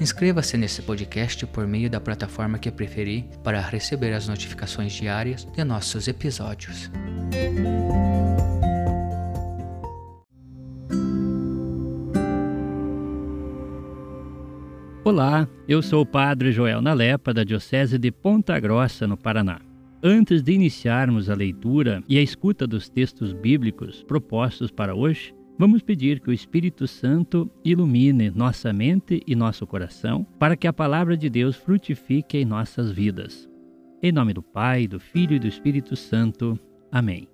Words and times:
Inscreva-se 0.00 0.56
nesse 0.56 0.80
podcast 0.80 1.46
por 1.46 1.66
meio 1.66 1.90
da 1.90 2.00
plataforma 2.00 2.58
que 2.58 2.70
preferir 2.70 3.24
para 3.44 3.60
receber 3.60 4.14
as 4.14 4.26
notificações 4.26 4.94
diárias 4.94 5.44
de 5.44 5.62
nossos 5.62 6.08
episódios. 6.08 6.90
Olá, 15.04 15.46
eu 15.68 15.82
sou 15.82 16.00
o 16.00 16.06
Padre 16.06 16.50
Joel 16.50 16.80
Nalepa, 16.80 17.34
da 17.34 17.44
Diocese 17.44 17.98
de 17.98 18.10
Ponta 18.10 18.58
Grossa, 18.58 19.06
no 19.06 19.18
Paraná. 19.18 19.60
Antes 20.02 20.42
de 20.42 20.52
iniciarmos 20.52 21.28
a 21.28 21.34
leitura 21.34 22.02
e 22.08 22.16
a 22.16 22.22
escuta 22.22 22.66
dos 22.66 22.88
textos 22.88 23.34
bíblicos 23.34 24.02
propostos 24.04 24.70
para 24.70 24.94
hoje, 24.94 25.34
Vamos 25.60 25.82
pedir 25.82 26.20
que 26.20 26.30
o 26.30 26.32
Espírito 26.32 26.88
Santo 26.88 27.50
ilumine 27.62 28.30
nossa 28.30 28.72
mente 28.72 29.22
e 29.26 29.36
nosso 29.36 29.66
coração 29.66 30.26
para 30.38 30.56
que 30.56 30.66
a 30.66 30.72
palavra 30.72 31.18
de 31.18 31.28
Deus 31.28 31.54
frutifique 31.54 32.38
em 32.38 32.46
nossas 32.46 32.90
vidas. 32.90 33.46
Em 34.02 34.10
nome 34.10 34.32
do 34.32 34.42
Pai, 34.42 34.88
do 34.88 34.98
Filho 34.98 35.36
e 35.36 35.38
do 35.38 35.46
Espírito 35.46 35.94
Santo. 35.96 36.58
Amém. 36.90 37.28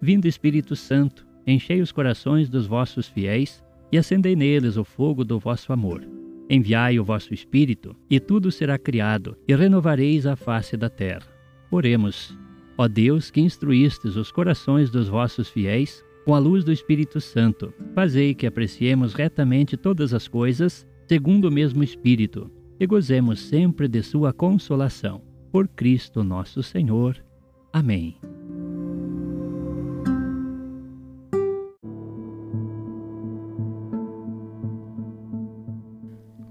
Vindo 0.00 0.24
Espírito 0.24 0.74
Santo, 0.74 1.26
enchei 1.46 1.82
os 1.82 1.92
corações 1.92 2.48
dos 2.48 2.66
vossos 2.66 3.08
fiéis 3.08 3.62
e 3.92 3.98
acendei 3.98 4.34
neles 4.34 4.78
o 4.78 4.82
fogo 4.82 5.22
do 5.22 5.38
vosso 5.38 5.70
amor. 5.70 6.02
Enviai 6.48 6.98
o 6.98 7.04
vosso 7.04 7.34
Espírito, 7.34 7.94
e 8.08 8.18
tudo 8.18 8.50
será 8.50 8.78
criado, 8.78 9.36
e 9.46 9.54
renovareis 9.54 10.24
a 10.24 10.34
face 10.34 10.78
da 10.78 10.88
terra. 10.88 11.28
Oremos. 11.70 12.34
Ó 12.78 12.88
Deus, 12.88 13.30
que 13.30 13.42
instruístes 13.42 14.16
os 14.16 14.32
corações 14.32 14.88
dos 14.88 15.08
vossos 15.08 15.50
fiéis 15.50 16.05
com 16.26 16.34
a 16.34 16.40
luz 16.40 16.64
do 16.64 16.72
Espírito 16.72 17.20
Santo, 17.20 17.72
fazei 17.94 18.34
que 18.34 18.48
apreciemos 18.48 19.14
retamente 19.14 19.76
todas 19.76 20.12
as 20.12 20.26
coisas, 20.26 20.84
segundo 21.08 21.44
o 21.44 21.52
mesmo 21.52 21.84
Espírito, 21.84 22.50
e 22.80 22.84
gozemos 22.84 23.38
sempre 23.38 23.86
de 23.86 24.02
Sua 24.02 24.32
consolação. 24.32 25.22
Por 25.52 25.68
Cristo 25.68 26.24
nosso 26.24 26.64
Senhor. 26.64 27.24
Amém. 27.72 28.18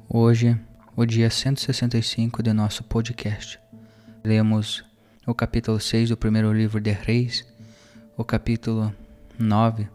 Hoje, 0.08 0.58
o 0.96 1.06
dia 1.06 1.30
165 1.30 2.42
de 2.42 2.54
nosso 2.54 2.82
podcast. 2.86 3.60
Lemos 4.24 4.86
o 5.28 5.34
capítulo 5.36 5.82
6 5.82 6.08
do 6.08 6.16
primeiro 6.16 6.54
livro 6.54 6.80
de 6.80 6.92
Reis, 6.92 7.46
o 8.16 8.24
capítulo 8.24 8.96
9 9.38 9.88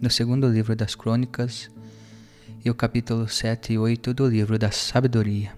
do 0.00 0.08
segundo 0.08 0.48
livro 0.48 0.74
das 0.74 0.94
Crônicas 0.94 1.70
e 2.64 2.70
o 2.70 2.74
capítulo 2.74 3.28
7 3.28 3.74
e 3.74 3.78
8 3.78 4.14
do 4.14 4.26
livro 4.26 4.58
da 4.58 4.70
Sabedoria. 4.70 5.52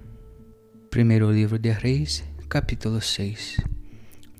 Primeiro 0.90 1.30
livro 1.30 1.56
de 1.56 1.70
Reis, 1.70 2.24
capítulo 2.48 3.00
6. 3.00 3.58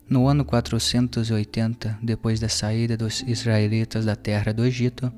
No 0.08 0.26
ano 0.26 0.44
480, 0.44 1.98
depois 2.02 2.40
da 2.40 2.48
saída 2.48 2.96
dos 2.96 3.22
israelitas 3.22 4.04
da 4.04 4.16
terra 4.16 4.52
do 4.52 4.64
Egito, 4.64 5.12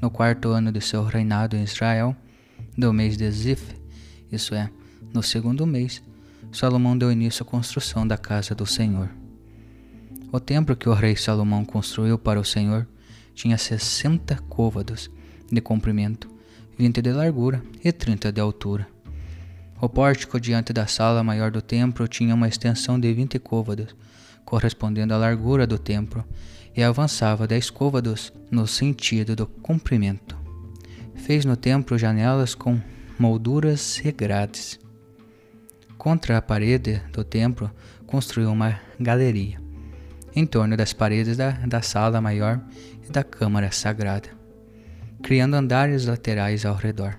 no 0.00 0.08
quarto 0.08 0.50
ano 0.50 0.70
de 0.70 0.80
seu 0.80 1.02
reinado 1.02 1.56
em 1.56 1.64
Israel, 1.64 2.14
do 2.78 2.92
mês 2.92 3.16
de 3.16 3.28
Zif, 3.30 3.74
isso 4.30 4.54
é, 4.54 4.70
no 5.12 5.22
segundo 5.22 5.66
mês, 5.66 6.00
Salomão 6.52 6.96
deu 6.96 7.10
início 7.10 7.42
à 7.42 7.46
construção 7.46 8.06
da 8.06 8.16
casa 8.16 8.54
do 8.54 8.66
Senhor. 8.66 9.10
O 10.30 10.38
templo 10.38 10.76
que 10.76 10.88
o 10.88 10.94
rei 10.94 11.16
Salomão 11.16 11.64
construiu 11.64 12.18
para 12.18 12.38
o 12.38 12.44
Senhor 12.44 12.86
tinha 13.36 13.58
sessenta 13.58 14.38
côvados 14.48 15.10
de 15.52 15.60
comprimento, 15.60 16.28
vinte 16.76 17.02
de 17.02 17.12
largura 17.12 17.62
e 17.84 17.92
trinta 17.92 18.32
de 18.32 18.40
altura. 18.40 18.88
O 19.78 19.90
pórtico 19.90 20.40
diante 20.40 20.72
da 20.72 20.86
sala 20.86 21.22
maior 21.22 21.50
do 21.50 21.60
templo 21.60 22.08
tinha 22.08 22.34
uma 22.34 22.48
extensão 22.48 22.98
de 22.98 23.12
vinte 23.12 23.38
côvados, 23.38 23.94
correspondendo 24.44 25.12
à 25.12 25.18
largura 25.18 25.66
do 25.66 25.78
templo, 25.78 26.24
e 26.74 26.82
avançava 26.82 27.46
dez 27.46 27.68
côvados 27.68 28.32
no 28.50 28.66
sentido 28.66 29.36
do 29.36 29.46
comprimento. 29.46 30.36
Fez 31.14 31.44
no 31.44 31.56
templo 31.56 31.98
janelas 31.98 32.54
com 32.54 32.80
molduras 33.18 34.00
e 34.04 34.10
grades. 34.12 34.80
Contra 35.98 36.38
a 36.38 36.42
parede 36.42 37.02
do 37.12 37.22
templo 37.22 37.70
construiu 38.06 38.50
uma 38.50 38.80
galeria. 38.98 39.60
Em 40.34 40.44
torno 40.44 40.76
das 40.76 40.92
paredes 40.92 41.36
da, 41.36 41.50
da 41.50 41.80
sala 41.80 42.20
maior 42.20 42.60
e 43.08 43.12
da 43.12 43.22
Câmara 43.22 43.70
Sagrada, 43.70 44.28
criando 45.22 45.54
andares 45.54 46.06
laterais 46.06 46.64
ao 46.64 46.74
redor. 46.74 47.18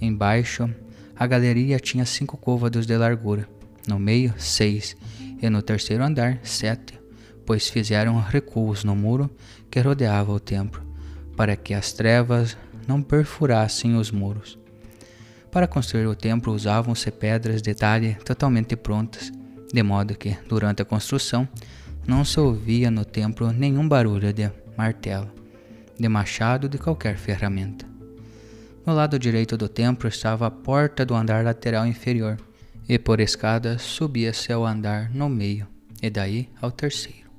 Embaixo, 0.00 0.68
a 1.16 1.26
galeria 1.26 1.78
tinha 1.78 2.04
cinco 2.04 2.36
côvados 2.36 2.86
de 2.86 2.96
largura, 2.96 3.48
no 3.86 3.98
meio, 3.98 4.34
seis, 4.38 4.96
e 5.40 5.48
no 5.48 5.62
terceiro 5.62 6.04
andar, 6.04 6.38
sete, 6.42 6.98
pois 7.46 7.68
fizeram 7.68 8.18
recuos 8.20 8.84
no 8.84 8.96
muro 8.96 9.30
que 9.70 9.80
rodeava 9.80 10.32
o 10.32 10.40
templo, 10.40 10.82
para 11.36 11.56
que 11.56 11.74
as 11.74 11.92
trevas 11.92 12.56
não 12.88 13.02
perfurassem 13.02 13.96
os 13.96 14.10
muros. 14.10 14.58
Para 15.50 15.68
construir 15.68 16.06
o 16.06 16.14
templo 16.14 16.52
usavam-se 16.52 17.10
pedras 17.10 17.62
de 17.62 17.74
talhe 17.74 18.14
totalmente 18.24 18.74
prontas, 18.76 19.30
de 19.72 19.82
modo 19.82 20.16
que, 20.16 20.36
durante 20.48 20.82
a 20.82 20.84
construção, 20.84 21.48
não 22.06 22.24
se 22.24 22.38
ouvia 22.38 22.90
no 22.90 23.04
templo 23.04 23.50
nenhum 23.52 23.88
barulho 23.88 24.32
de 24.32 24.50
martelo, 24.76 25.30
de 25.98 26.08
machado 26.08 26.68
de 26.68 26.78
qualquer 26.78 27.16
ferramenta. 27.16 27.86
No 28.84 28.94
lado 28.94 29.18
direito 29.18 29.56
do 29.56 29.68
templo 29.68 30.08
estava 30.08 30.46
a 30.46 30.50
porta 30.50 31.06
do 31.06 31.14
andar 31.14 31.44
lateral 31.44 31.86
inferior, 31.86 32.38
e 32.86 32.98
por 32.98 33.18
escadas 33.18 33.80
subia-se 33.80 34.52
ao 34.52 34.66
andar 34.66 35.10
no 35.10 35.28
meio, 35.28 35.66
e 36.02 36.10
daí 36.10 36.50
ao 36.60 36.70
terceiro. 36.70 37.30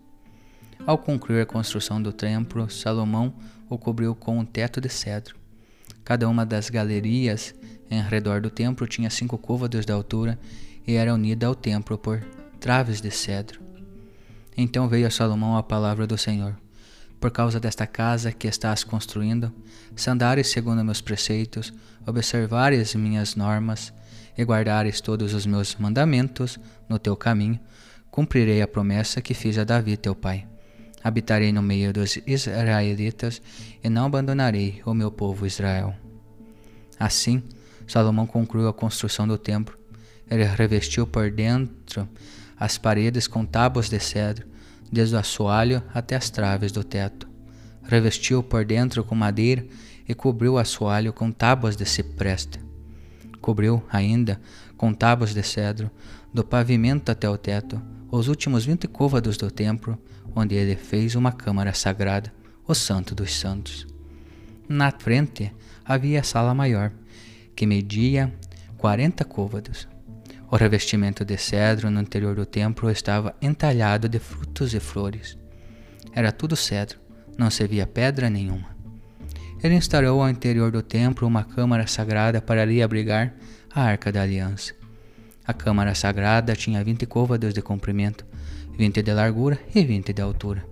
Ao 0.86 0.98
concluir 0.98 1.42
a 1.42 1.46
construção 1.46 2.02
do 2.02 2.12
templo, 2.12 2.70
Salomão 2.70 3.34
o 3.70 3.78
cobriu 3.78 4.16
com 4.16 4.40
um 4.40 4.46
teto 4.46 4.82
de 4.82 4.90
cedro. 4.90 5.36
Cada 6.04 6.28
uma 6.28 6.46
das 6.46 6.70
galerias 6.70 7.54
em 7.90 8.02
redor 8.02 8.42
do 8.42 8.50
templo 8.50 8.88
tinha 8.88 9.10
cinco 9.10 9.38
côvados 9.38 9.86
de 9.86 9.92
altura 9.92 10.40
e 10.86 10.94
era 10.94 11.14
unida 11.14 11.48
ao 11.48 11.56
templo 11.56 11.98
por 11.98 12.24
traves 12.60 13.02
de 13.02 13.12
cedro. 13.12 13.65
Então 14.58 14.88
veio 14.88 15.08
a 15.08 15.12
Salomão 15.12 15.58
a 15.58 15.64
palavra 15.64 16.08
do 16.08 16.18
Senhor. 16.18 16.56
Por 17.20 17.32
causa 17.32 17.60
desta 17.60 17.86
casa 17.86 18.32
que 18.32 18.48
estás 18.48 18.84
construindo, 18.84 19.52
se 19.96 20.10
andares 20.10 20.48
segundo 20.48 20.84
meus 20.84 21.02
preceitos, 21.02 21.74
observares 22.06 22.96
minhas 22.96 23.36
normas 23.36 23.94
e 24.38 24.44
guardares 24.44 25.02
todos 25.02 25.34
os 25.34 25.46
meus 25.46 25.76
mandamentos 25.76 26.60
no 26.88 27.00
teu 27.00 27.16
caminho, 27.16 27.60
cumprirei 28.12 28.62
a 28.62 28.68
promessa 28.68 29.22
que 29.22 29.34
fiz 29.34 29.58
a 29.58 29.64
Davi 29.64 29.98
teu 29.98 30.16
pai. 30.16 30.48
Habitarei 31.04 31.52
no 31.52 31.62
meio 31.62 31.94
dos 31.94 32.18
israelitas 32.26 33.42
e 33.84 33.90
não 33.90 34.06
abandonarei 34.06 34.82
o 34.86 34.94
meu 34.94 35.12
povo 35.12 35.46
Israel. 35.46 35.96
Assim, 37.00 37.44
Salomão 37.88 38.26
concluiu 38.26 38.68
a 38.68 38.74
construção 38.74 39.28
do 39.28 39.38
templo. 39.38 39.78
Ele 40.30 40.44
revestiu 40.44 41.06
por 41.06 41.30
dentro 41.30 42.08
as 42.60 42.78
paredes 42.78 43.28
com 43.28 43.46
tábuas 43.46 43.90
de 43.90 44.00
cedro, 44.00 44.48
desde 44.92 45.16
o 45.16 45.20
assoalho 45.20 45.84
até 45.94 46.16
as 46.16 46.30
traves 46.30 46.72
do 46.72 46.84
teto. 46.84 47.28
Revestiu 47.84 48.42
por 48.42 48.66
dentro 48.66 49.04
com 49.04 49.16
madeira 49.16 49.66
e 50.08 50.14
cobriu 50.14 50.54
o 50.54 50.58
assoalho 50.58 51.12
com 51.12 51.32
tábuas 51.32 51.76
de 51.76 51.86
cipreste. 51.86 52.60
Cobriu 53.42 53.84
ainda 53.92 54.40
com 54.78 54.94
tábuas 54.94 55.34
de 55.34 55.44
cedro 55.44 55.92
do 56.34 56.44
pavimento 56.44 57.12
até 57.12 57.30
o 57.30 57.38
teto, 57.38 57.82
os 58.12 58.28
últimos 58.28 58.66
vinte 58.66 58.88
côvados 58.88 59.38
do 59.38 59.52
templo, 59.52 59.98
onde 60.36 60.56
ele 60.56 60.76
fez 60.76 61.16
uma 61.16 61.32
câmara 61.32 61.74
sagrada, 61.74 62.34
o 62.68 62.74
Santo 62.74 63.14
dos 63.14 63.34
Santos. 63.34 63.86
Na 64.68 64.92
frente 64.92 65.52
havia 65.84 66.22
a 66.22 66.24
sala 66.24 66.54
maior, 66.54 66.92
que 67.56 67.66
media 67.66 68.34
quarenta 68.78 69.24
côvados. 69.24 69.88
O 70.56 70.58
revestimento 70.58 71.26
de 71.26 71.38
cedro 71.38 71.92
no 71.92 72.00
interior 72.00 72.34
do 72.34 72.46
templo 72.46 72.90
estava 72.90 73.36
entalhado 73.42 74.08
de 74.08 74.20
frutos 74.20 74.74
e 74.74 74.80
flores. 74.80 75.38
Era 76.14 76.32
tudo 76.32 76.56
cedro, 76.56 76.98
não 77.38 77.50
se 77.50 77.68
via 77.68 77.86
pedra 77.86 78.30
nenhuma. 78.30 78.74
Ele 79.62 79.76
instalou 79.76 80.24
ao 80.24 80.30
interior 80.30 80.72
do 80.72 80.82
templo 80.82 81.28
uma 81.28 81.44
câmara 81.44 81.86
sagrada 81.88 82.42
para 82.42 82.62
ali 82.62 82.82
abrigar 82.82 83.34
a 83.70 83.82
Arca 83.82 84.14
da 84.14 84.22
Aliança. 84.22 84.74
A 85.46 85.54
câmara 85.54 85.94
sagrada 85.94 86.56
tinha 86.56 86.82
vinte 86.86 87.06
côvados 87.06 87.54
de 87.54 87.62
comprimento, 87.62 88.26
vinte 88.78 89.02
de 89.02 89.12
largura 89.12 89.60
e 89.76 89.84
vinte 89.84 90.14
de 90.14 90.22
altura. 90.22 90.66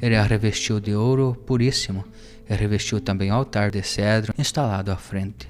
Ele 0.00 0.16
a 0.16 0.22
revestiu 0.22 0.80
de 0.80 0.94
ouro 0.94 1.34
puríssimo 1.46 2.06
e 2.48 2.54
revestiu 2.54 3.02
também 3.02 3.30
o 3.30 3.34
altar 3.34 3.70
de 3.70 3.82
cedro 3.82 4.32
instalado 4.38 4.90
à 4.90 4.96
frente. 4.96 5.46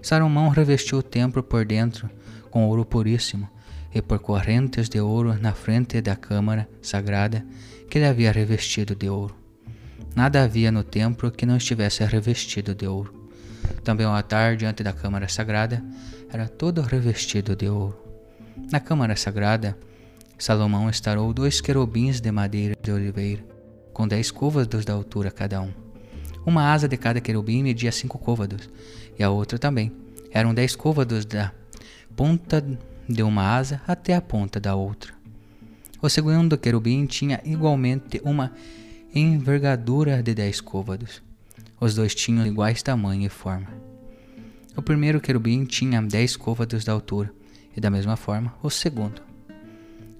Salomão 0.00 0.48
revestiu 0.48 0.98
o 0.98 1.02
templo 1.02 1.42
por 1.42 1.62
dentro 1.66 2.08
com 2.56 2.68
ouro 2.68 2.86
puríssimo 2.86 3.46
e 3.94 4.00
por 4.00 4.18
correntes 4.18 4.88
de 4.88 4.98
ouro 4.98 5.38
na 5.38 5.52
frente 5.52 6.00
da 6.00 6.16
câmara 6.16 6.66
sagrada 6.80 7.44
que 7.90 7.98
ele 7.98 8.06
havia 8.06 8.32
revestido 8.32 8.94
de 8.94 9.10
ouro. 9.10 9.36
Nada 10.14 10.42
havia 10.42 10.72
no 10.72 10.82
templo 10.82 11.30
que 11.30 11.44
não 11.44 11.58
estivesse 11.58 12.02
revestido 12.02 12.74
de 12.74 12.86
ouro. 12.86 13.28
Também 13.84 14.06
o 14.06 14.08
altar 14.08 14.56
diante 14.56 14.82
da 14.82 14.94
câmara 14.94 15.28
sagrada 15.28 15.84
era 16.32 16.48
todo 16.48 16.80
revestido 16.80 17.54
de 17.54 17.68
ouro. 17.68 17.94
Na 18.72 18.80
câmara 18.80 19.16
sagrada, 19.16 19.76
Salomão 20.38 20.88
instalou 20.88 21.34
dois 21.34 21.60
querubins 21.60 22.22
de 22.22 22.32
madeira 22.32 22.74
de 22.82 22.90
oliveira, 22.90 23.44
com 23.92 24.08
dez 24.08 24.30
côvados 24.30 24.86
de 24.86 24.90
altura 24.90 25.30
cada 25.30 25.60
um. 25.60 25.74
Uma 26.46 26.72
asa 26.72 26.88
de 26.88 26.96
cada 26.96 27.20
querubim 27.20 27.62
media 27.62 27.92
cinco 27.92 28.18
côvados, 28.18 28.70
e 29.18 29.22
a 29.22 29.28
outra 29.28 29.58
também. 29.58 29.92
Eram 30.30 30.54
dez 30.54 30.74
côvados 30.74 31.26
da 31.26 31.52
ponta 32.14 32.64
de 33.08 33.22
uma 33.22 33.56
asa 33.56 33.80
até 33.86 34.14
a 34.14 34.20
ponta 34.20 34.60
da 34.60 34.74
outra. 34.74 35.14
O 36.02 36.08
segundo 36.08 36.58
querubim 36.58 37.06
tinha 37.06 37.40
igualmente 37.44 38.20
uma 38.22 38.52
envergadura 39.14 40.22
de 40.22 40.34
dez 40.34 40.60
côvados. 40.60 41.22
Os 41.80 41.94
dois 41.94 42.14
tinham 42.14 42.46
iguais 42.46 42.82
tamanho 42.82 43.26
e 43.26 43.28
forma. 43.28 43.68
O 44.76 44.82
primeiro 44.82 45.20
querubim 45.20 45.64
tinha 45.64 46.02
dez 46.02 46.36
côvados 46.36 46.84
de 46.84 46.90
altura, 46.90 47.32
e 47.74 47.80
da 47.80 47.90
mesma 47.90 48.16
forma 48.16 48.54
o 48.62 48.68
segundo. 48.68 49.22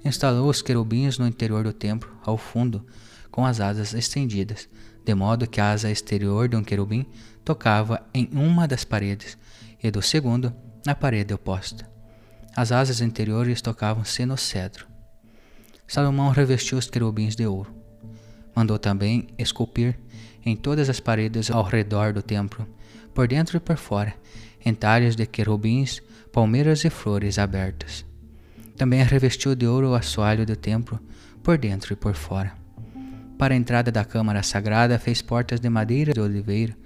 Instalou 0.04 0.48
os 0.48 0.62
querubins 0.62 1.18
no 1.18 1.26
interior 1.26 1.64
do 1.64 1.72
templo, 1.72 2.10
ao 2.24 2.38
fundo, 2.38 2.86
com 3.30 3.44
as 3.44 3.60
asas 3.60 3.92
estendidas, 3.92 4.68
de 5.04 5.14
modo 5.14 5.46
que 5.46 5.60
a 5.60 5.72
asa 5.72 5.90
exterior 5.90 6.48
de 6.48 6.56
um 6.56 6.64
querubim 6.64 7.04
tocava 7.44 8.06
em 8.14 8.28
uma 8.32 8.66
das 8.66 8.82
paredes, 8.82 9.36
e 9.82 9.90
do 9.90 10.00
segundo 10.00 10.54
na 10.86 10.94
parede 10.94 11.34
oposta. 11.34 11.90
As 12.54 12.70
asas 12.70 13.00
interiores 13.00 13.60
tocavam-se 13.60 14.24
no 14.24 14.36
cedro. 14.36 14.86
Salomão 15.86 16.30
revestiu 16.30 16.78
os 16.78 16.88
querubins 16.88 17.34
de 17.34 17.44
ouro. 17.44 17.74
Mandou 18.54 18.78
também 18.78 19.26
esculpir 19.36 19.98
em 20.44 20.56
todas 20.56 20.88
as 20.88 21.00
paredes 21.00 21.50
ao 21.50 21.64
redor 21.64 22.12
do 22.12 22.22
templo, 22.22 22.66
por 23.12 23.26
dentro 23.26 23.56
e 23.56 23.60
por 23.60 23.76
fora, 23.76 24.14
entalhes 24.64 25.16
de 25.16 25.26
querubins, 25.26 26.00
palmeiras 26.32 26.84
e 26.84 26.90
flores 26.90 27.38
abertas. 27.38 28.06
Também 28.76 29.02
revestiu 29.02 29.54
de 29.54 29.66
ouro 29.66 29.90
o 29.90 29.94
assoalho 29.94 30.46
do 30.46 30.54
templo, 30.54 31.00
por 31.42 31.58
dentro 31.58 31.92
e 31.92 31.96
por 31.96 32.14
fora. 32.14 32.54
Para 33.36 33.54
a 33.54 33.56
entrada 33.56 33.90
da 33.90 34.04
câmara 34.04 34.42
sagrada 34.42 34.98
fez 34.98 35.20
portas 35.20 35.60
de 35.60 35.68
madeira 35.68 36.12
de 36.12 36.20
oliveira, 36.20 36.76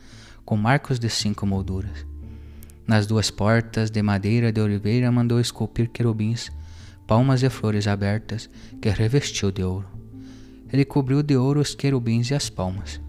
com 0.44 0.56
marcos 0.56 0.98
de 0.98 1.08
cinco 1.08 1.46
molduras. 1.46 2.09
Nas 2.90 3.06
duas 3.06 3.30
portas 3.30 3.88
de 3.88 4.02
madeira 4.02 4.50
de 4.50 4.60
oliveira 4.60 5.12
mandou 5.12 5.38
esculpir 5.38 5.88
querubins, 5.90 6.50
palmas 7.06 7.40
e 7.44 7.48
flores 7.48 7.86
abertas, 7.86 8.50
que 8.82 8.88
revestiu 8.88 9.52
de 9.52 9.62
ouro. 9.62 9.86
Ele 10.72 10.84
cobriu 10.84 11.22
de 11.22 11.36
ouro 11.36 11.60
os 11.60 11.72
querubins 11.72 12.28
e 12.32 12.34
as 12.34 12.50
palmas. 12.50 13.00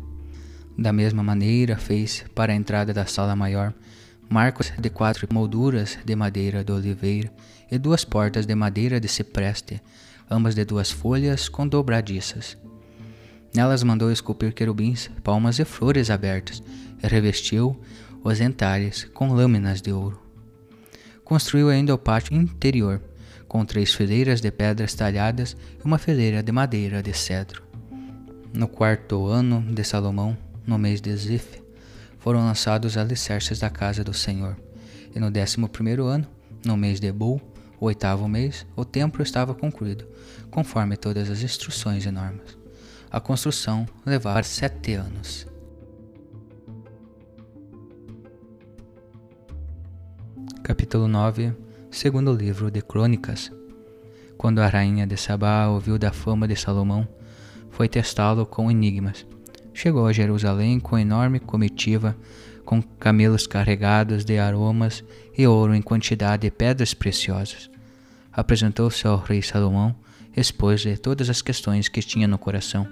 Da 0.78 0.94
mesma 0.94 1.24
maneira 1.24 1.78
fez, 1.78 2.24
para 2.36 2.54
a 2.54 2.56
entrada 2.56 2.94
da 2.94 3.08
sala 3.08 3.36
maior, 3.36 3.74
marcos 4.30 4.72
de 4.80 4.88
quatro 4.92 5.28
molduras 5.34 5.98
de 6.06 6.16
madeira 6.16 6.64
de 6.64 6.72
oliveira 6.72 7.34
e 7.72 7.80
duas 7.80 8.06
portas 8.06 8.46
de 8.46 8.54
madeira 8.54 9.00
de 9.00 9.08
cipreste, 9.08 9.82
ambas 10.30 10.54
de 10.54 10.64
duas 10.64 10.92
folhas 10.92 11.50
com 11.50 11.68
dobradiças. 11.68 12.56
Nelas 13.52 13.82
mandou 13.82 14.12
esculpir 14.12 14.54
querubins, 14.54 15.10
palmas 15.24 15.58
e 15.58 15.66
flores 15.66 16.12
abertas, 16.12 16.62
e 17.02 17.08
revestiu 17.08 17.82
os 18.24 18.40
entalhes 18.40 19.06
com 19.14 19.34
lâminas 19.34 19.82
de 19.82 19.92
ouro. 19.92 20.22
Construiu 21.24 21.70
ainda 21.70 21.94
o 21.94 21.98
pátio 21.98 22.36
interior, 22.36 23.02
com 23.48 23.66
três 23.66 23.94
fileiras 23.94 24.42
de 24.42 24.52
pedras 24.52 24.94
talhadas 24.94 25.56
e 25.80 25.86
uma 25.86 25.98
fileira 25.98 26.42
de 26.42 26.52
madeira 26.52 27.02
de 27.02 27.14
cedro. 27.14 27.64
No 28.54 28.68
quarto 28.68 29.28
ano 29.28 29.62
de 29.62 29.84
Salomão, 29.84 30.38
no 30.66 30.78
mês 30.78 31.02
de 31.02 31.16
Zif, 31.16 31.62
foram 32.20 32.42
lançados 32.42 32.94
os 32.94 32.98
alicerces 32.98 33.60
da 33.60 33.70
casa 33.70 34.04
do 34.04 34.14
Senhor. 34.14 34.56
E 35.16 35.20
no 35.20 35.32
décimo 35.32 35.68
primeiro 35.68 36.06
ano, 36.06 36.28
no 36.66 36.78
mês 36.78 37.00
de 37.00 37.12
Bul, 37.12 37.42
o 37.80 37.86
oitavo 37.86 38.28
mês, 38.28 38.66
o 38.76 38.86
templo 38.86 39.24
estava 39.24 39.56
concluído, 39.56 40.06
conforme 40.52 40.96
todas 40.96 41.30
as 41.30 41.42
instruções 41.42 42.06
e 42.06 42.12
normas. 42.12 42.58
A 43.10 43.20
construção 43.20 43.88
levava 44.06 44.44
sete 44.44 44.94
anos. 44.94 45.51
Capítulo 50.72 51.06
9 51.06 51.54
Segundo 51.92 52.32
livro 52.32 52.72
de 52.72 52.82
Crônicas 52.82 53.52
Quando 54.38 54.60
a 54.60 54.68
rainha 54.70 55.06
de 55.06 55.18
Sabá 55.18 55.68
ouviu 55.68 56.00
da 56.00 56.14
fama 56.14 56.48
de 56.48 56.56
Salomão, 56.56 57.06
foi 57.70 57.90
testá-lo 57.90 58.46
com 58.46 58.72
enigmas 58.72 59.26
chegou 59.74 60.08
a 60.08 60.14
Jerusalém 60.14 60.80
com 60.80 60.98
enorme 60.98 61.42
comitiva, 61.42 62.16
com 62.64 62.82
camelos 62.82 63.46
carregados 63.46 64.24
de 64.24 64.40
aromas 64.40 65.04
e 65.38 65.46
ouro 65.46 65.76
em 65.76 65.82
quantidade 65.82 66.44
de 66.44 66.52
pedras 66.52 66.94
preciosas. 66.94 67.70
Apresentou-se 68.32 69.06
ao 69.06 69.18
rei 69.18 69.42
Salomão, 69.42 69.94
expôs-lhe 70.34 70.96
todas 70.96 71.30
as 71.30 71.42
questões 71.42 71.90
que 71.90 72.02
tinha 72.02 72.30
no 72.30 72.38
coração. 72.38 72.88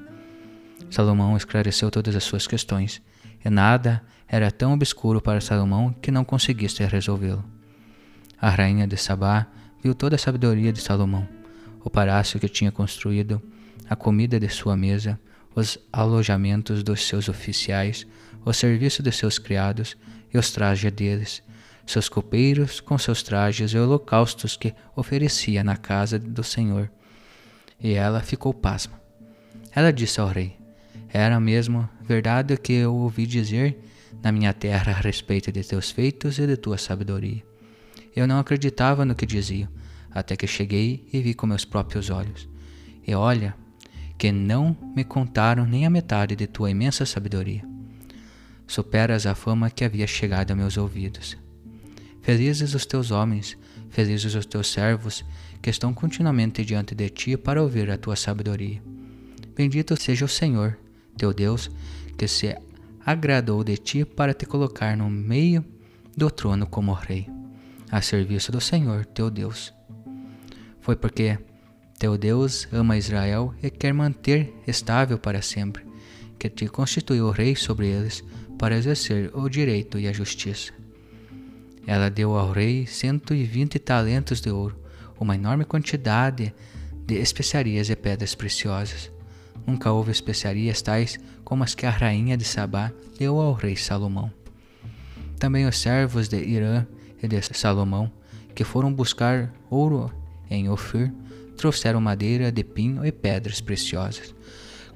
Salomão 0.89 1.37
esclareceu 1.37 1.89
todas 1.89 2.13
as 2.13 2.25
suas 2.25 2.45
questões, 2.45 3.01
e 3.45 3.49
nada 3.49 4.03
era 4.27 4.51
tão 4.51 4.73
obscuro 4.73 5.21
para 5.21 5.39
Salomão 5.39 5.95
que 6.01 6.11
não 6.11 6.25
conseguisse 6.25 6.83
resolvê-lo. 6.83 7.58
A 8.41 8.49
rainha 8.49 8.87
de 8.87 8.95
Sabá 8.95 9.47
viu 9.83 9.93
toda 9.93 10.15
a 10.15 10.19
sabedoria 10.19 10.71
de 10.71 10.79
Salomão, 10.81 11.27
o 11.83 11.89
palácio 11.89 12.39
que 12.39 12.47
tinha 12.47 12.71
construído, 12.71 13.41
a 13.89 13.95
comida 13.95 14.39
de 14.39 14.47
sua 14.47 14.77
mesa, 14.77 15.19
os 15.55 15.77
alojamentos 15.91 16.83
dos 16.83 17.05
seus 17.05 17.27
oficiais, 17.27 18.07
o 18.45 18.53
serviço 18.53 19.03
de 19.03 19.11
seus 19.11 19.37
criados 19.37 19.97
e 20.33 20.37
os 20.37 20.51
trajes 20.51 20.91
deles, 20.91 21.43
seus 21.85 22.07
copeiros 22.07 22.79
com 22.79 22.97
seus 22.97 23.23
trajes 23.23 23.71
e 23.71 23.77
holocaustos 23.77 24.55
que 24.55 24.73
oferecia 24.95 25.63
na 25.63 25.75
casa 25.75 26.17
do 26.17 26.43
Senhor. 26.43 26.89
E 27.81 27.93
ela 27.93 28.21
ficou 28.21 28.53
pasma. 28.53 29.01
Ela 29.75 29.91
disse 29.91 30.19
ao 30.21 30.27
rei: 30.27 30.55
Era 31.09 31.39
mesmo 31.39 31.89
verdade 32.01 32.53
o 32.53 32.59
que 32.59 32.73
eu 32.73 32.93
ouvi 32.93 33.25
dizer 33.25 33.77
na 34.21 34.31
minha 34.31 34.53
terra 34.53 34.91
a 34.91 34.99
respeito 34.99 35.51
de 35.51 35.63
teus 35.63 35.91
feitos 35.91 36.37
e 36.37 36.45
de 36.45 36.57
tua 36.57 36.77
sabedoria. 36.77 37.48
Eu 38.15 38.27
não 38.27 38.39
acreditava 38.39 39.05
no 39.05 39.15
que 39.15 39.25
diziam, 39.25 39.69
até 40.11 40.35
que 40.35 40.47
cheguei 40.47 41.07
e 41.11 41.21
vi 41.21 41.33
com 41.33 41.47
meus 41.47 41.65
próprios 41.65 42.09
olhos. 42.09 42.47
E 43.05 43.13
olha, 43.13 43.55
que 44.17 44.31
não 44.31 44.75
me 44.95 45.03
contaram 45.03 45.65
nem 45.65 45.85
a 45.85 45.89
metade 45.89 46.35
de 46.35 46.45
tua 46.45 46.69
imensa 46.69 47.05
sabedoria. 47.05 47.63
Superas 48.67 49.25
a 49.25 49.33
fama 49.33 49.69
que 49.69 49.85
havia 49.85 50.05
chegado 50.05 50.51
a 50.51 50.55
meus 50.55 50.77
ouvidos. 50.77 51.37
Felizes 52.21 52.73
os 52.73 52.85
teus 52.85 53.11
homens, 53.11 53.57
felizes 53.89 54.35
os 54.35 54.45
teus 54.45 54.67
servos, 54.67 55.23
que 55.61 55.69
estão 55.69 55.93
continuamente 55.93 56.63
diante 56.63 56.93
de 56.93 57.09
ti 57.09 57.37
para 57.37 57.61
ouvir 57.61 57.89
a 57.89 57.97
tua 57.97 58.15
sabedoria. 58.15 58.81
Bendito 59.55 59.99
seja 59.99 60.25
o 60.25 60.29
Senhor, 60.29 60.77
teu 61.17 61.33
Deus, 61.33 61.71
que 62.17 62.27
se 62.27 62.55
agradou 63.05 63.63
de 63.63 63.77
ti 63.77 64.05
para 64.05 64.33
te 64.33 64.45
colocar 64.45 64.95
no 64.95 65.09
meio 65.09 65.65
do 66.15 66.29
trono 66.29 66.67
como 66.67 66.93
rei, 66.93 67.27
a 67.91 68.01
serviço 68.01 68.51
do 68.51 68.61
Senhor, 68.61 69.05
teu 69.05 69.29
Deus. 69.29 69.73
Foi 70.81 70.95
porque 70.95 71.37
teu 71.97 72.17
Deus 72.17 72.67
ama 72.71 72.97
Israel 72.97 73.53
e 73.61 73.69
quer 73.69 73.93
manter 73.93 74.53
estável 74.65 75.17
para 75.17 75.41
sempre, 75.41 75.85
que 76.37 76.49
te 76.49 76.67
constituiu 76.67 77.31
rei 77.31 77.55
sobre 77.55 77.87
eles 77.87 78.23
para 78.57 78.77
exercer 78.77 79.31
o 79.33 79.49
direito 79.49 79.99
e 79.99 80.07
a 80.07 80.13
justiça. 80.13 80.71
Ela 81.85 82.09
deu 82.09 82.35
ao 82.37 82.51
rei 82.51 82.85
cento 82.85 83.33
e 83.33 83.43
vinte 83.43 83.79
talentos 83.79 84.41
de 84.41 84.49
ouro, 84.49 84.77
uma 85.19 85.35
enorme 85.35 85.65
quantidade 85.65 86.53
de 87.05 87.15
especiarias 87.15 87.89
e 87.89 87.95
pedras 87.95 88.35
preciosas. 88.35 89.11
Nunca 89.65 89.91
houve 89.91 90.11
especiarias 90.11 90.81
tais 90.81 91.19
como 91.43 91.63
as 91.63 91.75
que 91.75 91.85
a 91.85 91.89
rainha 91.89 92.37
de 92.37 92.45
Sabá 92.45 92.91
deu 93.17 93.39
ao 93.39 93.53
rei 93.53 93.75
Salomão. 93.75 94.31
Também 95.37 95.65
os 95.67 95.77
servos 95.77 96.27
de 96.27 96.37
Irã 96.37 96.85
e 97.21 97.27
de 97.27 97.41
Salomão, 97.41 98.11
que 98.53 98.63
foram 98.63 98.93
buscar 98.93 99.53
ouro 99.69 100.11
em 100.49 100.69
Ofir, 100.69 101.11
trouxeram 101.57 101.99
madeira 102.01 102.51
de 102.51 102.63
pinho 102.63 103.05
e 103.05 103.11
pedras 103.11 103.61
preciosas. 103.61 104.33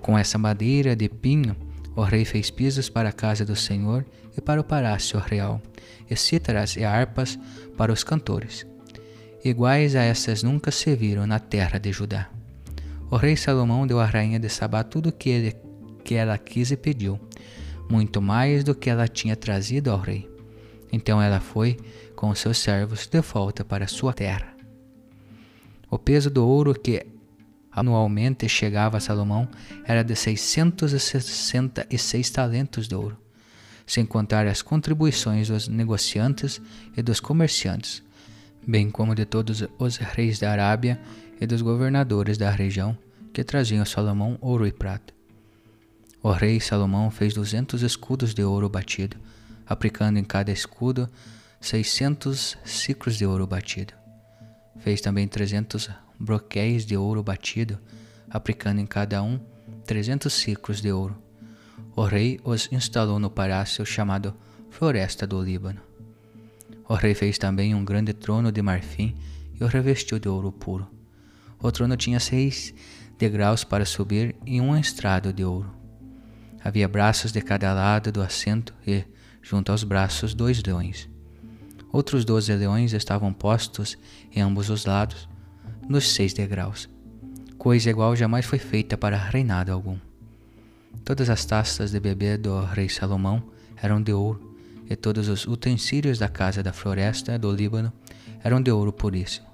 Com 0.02 0.18
essa 0.18 0.38
madeira 0.38 0.96
de 0.96 1.08
pinho, 1.10 1.56
o 1.96 2.02
rei 2.02 2.26
fez 2.26 2.50
pisos 2.50 2.90
para 2.90 3.10
a 3.10 3.14
casa 3.14 3.46
do 3.46 3.56
Senhor 3.56 4.06
e 4.36 4.42
para 4.42 4.60
o 4.60 4.64
palácio 4.64 5.20
real, 5.20 5.62
e 6.10 6.16
cítaras 6.16 6.76
e 6.76 6.84
harpas 6.84 7.38
para 7.78 7.92
os 7.92 8.04
cantores. 8.04 8.66
Iguais 9.46 9.96
a 9.96 10.02
essas 10.02 10.42
nunca 10.42 10.72
se 10.72 10.96
viram 10.96 11.28
na 11.28 11.40
terra 11.40 11.78
de 11.78 11.92
Judá. 11.92 12.30
O 13.12 13.18
rei 13.18 13.36
Salomão 13.36 13.86
deu 13.86 14.00
à 14.00 14.06
rainha 14.06 14.40
de 14.40 14.50
Sabá 14.50 14.84
tudo 14.84 15.10
o 15.10 15.12
que, 15.12 15.56
que 16.04 16.16
ela 16.16 16.38
quis 16.38 16.72
e 16.72 16.78
pediu, 16.78 17.20
muito 17.90 18.22
mais 18.22 18.64
do 18.64 18.74
que 18.74 18.90
ela 18.90 19.08
tinha 19.08 19.36
trazido 19.36 19.92
ao 19.92 20.00
rei. 20.00 20.28
Então 20.92 21.22
ela 21.22 21.40
foi 21.40 21.78
com 22.24 22.34
seus 22.34 22.58
servos 22.58 23.06
de 23.06 23.20
volta 23.20 23.66
para 23.66 23.86
sua 23.86 24.14
terra. 24.14 24.56
O 25.92 26.00
peso 26.00 26.30
do 26.30 26.48
ouro 26.48 26.74
que 26.74 27.06
anualmente 27.70 28.48
chegava 28.48 28.96
a 28.96 29.02
Salomão 29.02 29.46
era 29.84 30.04
de 30.04 30.16
666 30.16 32.30
talentos 32.30 32.88
de 32.88 32.96
ouro, 32.96 33.18
sem 33.86 34.06
contar 34.06 34.48
as 34.48 34.62
contribuições 34.62 35.50
dos 35.50 35.68
negociantes 35.68 36.62
e 36.96 37.02
dos 37.02 37.20
comerciantes, 37.20 38.02
bem 38.66 38.90
como 38.90 39.14
de 39.14 39.26
todos 39.26 39.62
os 39.78 39.98
reis 39.98 40.40
da 40.40 40.50
Arábia 40.50 40.98
e 41.42 41.46
dos 41.46 41.62
governadores 41.62 42.38
da 42.38 42.50
região 42.50 42.98
que 43.34 43.44
traziam 43.44 43.82
a 43.82 43.86
Salomão 43.86 44.38
ouro 44.40 44.66
e 44.66 44.72
prata. 44.72 45.14
O 46.22 46.32
rei 46.32 46.62
Salomão 46.62 47.12
fez 47.12 47.34
duzentos 47.34 47.82
escudos 47.82 48.34
de 48.34 48.46
ouro 48.46 48.70
batido, 48.70 49.18
aplicando 49.68 50.18
em 50.18 50.24
cada 50.24 50.54
escudo 50.54 51.10
seiscentos 51.64 52.58
ciclos 52.66 53.16
de 53.16 53.26
ouro 53.26 53.48
batido. 53.48 53.94
Fez 54.80 55.00
também 55.00 55.26
trezentos 55.30 55.90
broquéis 56.20 56.86
de 56.86 56.98
ouro 56.98 57.24
batido, 57.24 57.80
aplicando 58.30 58.82
em 58.82 58.86
cada 58.86 59.24
um 59.24 59.40
trezentos 59.86 60.34
ciclos 60.34 60.82
de 60.82 60.92
ouro. 60.92 61.16
O 61.96 62.04
rei 62.04 62.38
os 62.44 62.70
instalou 62.70 63.18
no 63.18 63.30
palácio 63.30 63.86
chamado 63.86 64.36
Floresta 64.70 65.26
do 65.26 65.42
Líbano. 65.42 65.80
O 66.86 66.96
rei 66.96 67.14
fez 67.14 67.38
também 67.38 67.74
um 67.74 67.86
grande 67.86 68.12
trono 68.12 68.52
de 68.52 68.62
marfim 68.62 69.16
e 69.58 69.64
o 69.64 69.68
revestiu 69.68 70.20
de 70.20 70.28
ouro 70.28 70.52
puro. 70.52 70.86
O 71.62 71.72
trono 71.72 71.96
tinha 71.96 72.20
seis 72.20 72.74
degraus 73.18 73.64
para 73.64 73.86
subir 73.86 74.36
e 74.46 74.60
um 74.60 74.76
estrado 74.76 75.32
de 75.32 75.46
ouro. 75.46 75.74
Havia 76.62 76.90
braços 76.90 77.32
de 77.32 77.42
cada 77.42 77.74
lado 77.74 78.12
do 78.12 78.22
assento 78.22 78.74
e, 78.86 79.06
junto 79.42 79.72
aos 79.72 79.86
braços, 79.86 80.34
dois 80.34 80.62
leões. 80.62 81.13
Outros 81.94 82.26
doze 82.26 82.52
leões 82.56 82.92
estavam 82.92 83.32
postos 83.32 84.00
em 84.36 84.42
ambos 84.42 84.72
os 84.72 84.84
lados, 84.84 85.30
nos 85.88 86.12
seis 86.12 86.34
degraus. 86.34 86.90
Coisa 87.56 87.88
igual 87.88 88.16
jamais 88.16 88.48
foi 88.48 88.58
feita 88.58 88.98
para 88.98 89.16
reinado 89.16 89.72
algum. 89.72 90.00
Todas 91.06 91.30
as 91.30 91.46
taças 91.46 91.92
de 91.92 92.00
bebê 92.00 92.36
do 92.36 92.60
rei 92.66 92.90
Salomão 92.90 93.44
eram 93.80 94.02
de 94.02 94.12
ouro, 94.12 94.58
e 94.90 94.96
todos 94.96 95.30
os 95.30 95.46
utensílios 95.46 96.18
da 96.18 96.28
casa 96.28 96.64
da 96.64 96.74
floresta 96.74 97.38
do 97.38 97.52
Líbano 97.52 97.94
eram 98.44 98.60
de 98.60 98.72
ouro 98.72 98.92
puríssimo. 98.92 99.46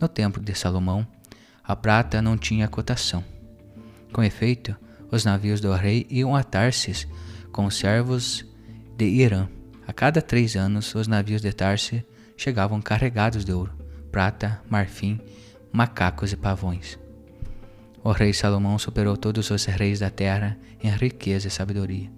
No 0.00 0.08
templo 0.08 0.42
de 0.42 0.52
Salomão, 0.52 1.06
a 1.62 1.76
prata 1.76 2.20
não 2.20 2.36
tinha 2.36 2.66
cotação. 2.66 3.22
Com 4.12 4.24
efeito, 4.24 4.74
os 5.12 5.24
navios 5.24 5.60
do 5.60 5.72
rei 5.72 6.08
iam 6.10 6.34
a 6.34 6.42
Tarsis 6.42 7.06
com 7.52 7.70
servos 7.70 8.44
de 8.96 9.06
Irã. 9.06 9.48
A 9.86 9.92
cada 9.92 10.20
três 10.20 10.56
anos, 10.56 10.94
os 10.94 11.06
navios 11.06 11.40
de 11.40 11.52
Tarsis 11.52 12.02
chegavam 12.36 12.82
carregados 12.82 13.44
de 13.44 13.52
ouro, 13.52 13.72
prata, 14.10 14.60
marfim, 14.68 15.20
macacos 15.72 16.32
e 16.32 16.36
pavões. 16.36 16.98
O 18.02 18.10
rei 18.10 18.32
Salomão 18.32 18.78
superou 18.78 19.16
todos 19.16 19.50
os 19.50 19.64
reis 19.64 20.00
da 20.00 20.10
terra 20.10 20.58
em 20.82 20.90
riqueza 20.90 21.48
e 21.48 21.50
sabedoria. 21.50 22.10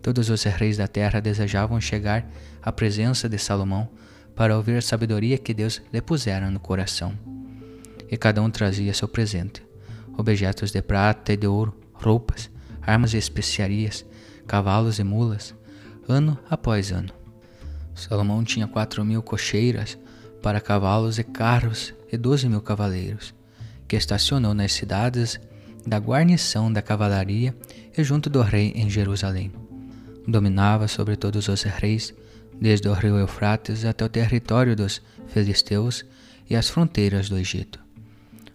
Todos 0.00 0.30
os 0.30 0.44
reis 0.44 0.76
da 0.76 0.86
terra 0.86 1.20
desejavam 1.20 1.80
chegar 1.80 2.24
à 2.62 2.70
presença 2.70 3.28
de 3.28 3.38
Salomão 3.38 3.88
para 4.36 4.56
ouvir 4.56 4.76
a 4.76 4.82
sabedoria 4.82 5.38
que 5.38 5.54
Deus 5.54 5.82
lhe 5.92 6.00
pusera 6.00 6.50
no 6.50 6.60
coração. 6.60 7.18
E 8.08 8.16
cada 8.16 8.40
um 8.40 8.50
trazia 8.50 8.94
seu 8.94 9.08
presente: 9.08 9.60
objetos 10.16 10.70
de 10.70 10.80
prata 10.80 11.32
e 11.32 11.36
de 11.36 11.46
ouro, 11.46 11.76
roupas, 11.92 12.48
armas 12.82 13.14
e 13.14 13.16
especiarias, 13.16 14.06
cavalos 14.46 15.00
e 15.00 15.04
mulas, 15.04 15.54
ano 16.08 16.38
após 16.48 16.92
ano. 16.92 17.12
Salomão 17.94 18.44
tinha 18.44 18.66
quatro 18.66 19.04
mil 19.04 19.22
cocheiras 19.22 19.98
para 20.42 20.60
cavalos 20.60 21.18
e 21.18 21.24
carros 21.24 21.94
e 22.12 22.16
doze 22.16 22.48
mil 22.48 22.60
cavaleiros, 22.60 23.34
que 23.88 23.96
estacionou 23.96 24.54
nas 24.54 24.72
cidades 24.72 25.40
da 25.86 25.98
guarnição 25.98 26.72
da 26.72 26.82
cavalaria 26.82 27.54
e 27.96 28.04
junto 28.04 28.28
do 28.28 28.42
rei 28.42 28.72
em 28.74 28.90
Jerusalém 28.90 29.52
dominava 30.26 30.88
sobre 30.88 31.16
todos 31.16 31.48
os 31.48 31.62
reis, 31.62 32.12
desde 32.60 32.88
o 32.88 32.92
rio 32.92 33.16
Eufrates 33.16 33.84
até 33.84 34.04
o 34.04 34.08
território 34.08 34.74
dos 34.74 35.00
filisteus 35.28 36.04
e 36.48 36.56
as 36.56 36.68
fronteiras 36.68 37.28
do 37.28 37.38
Egito. 37.38 37.78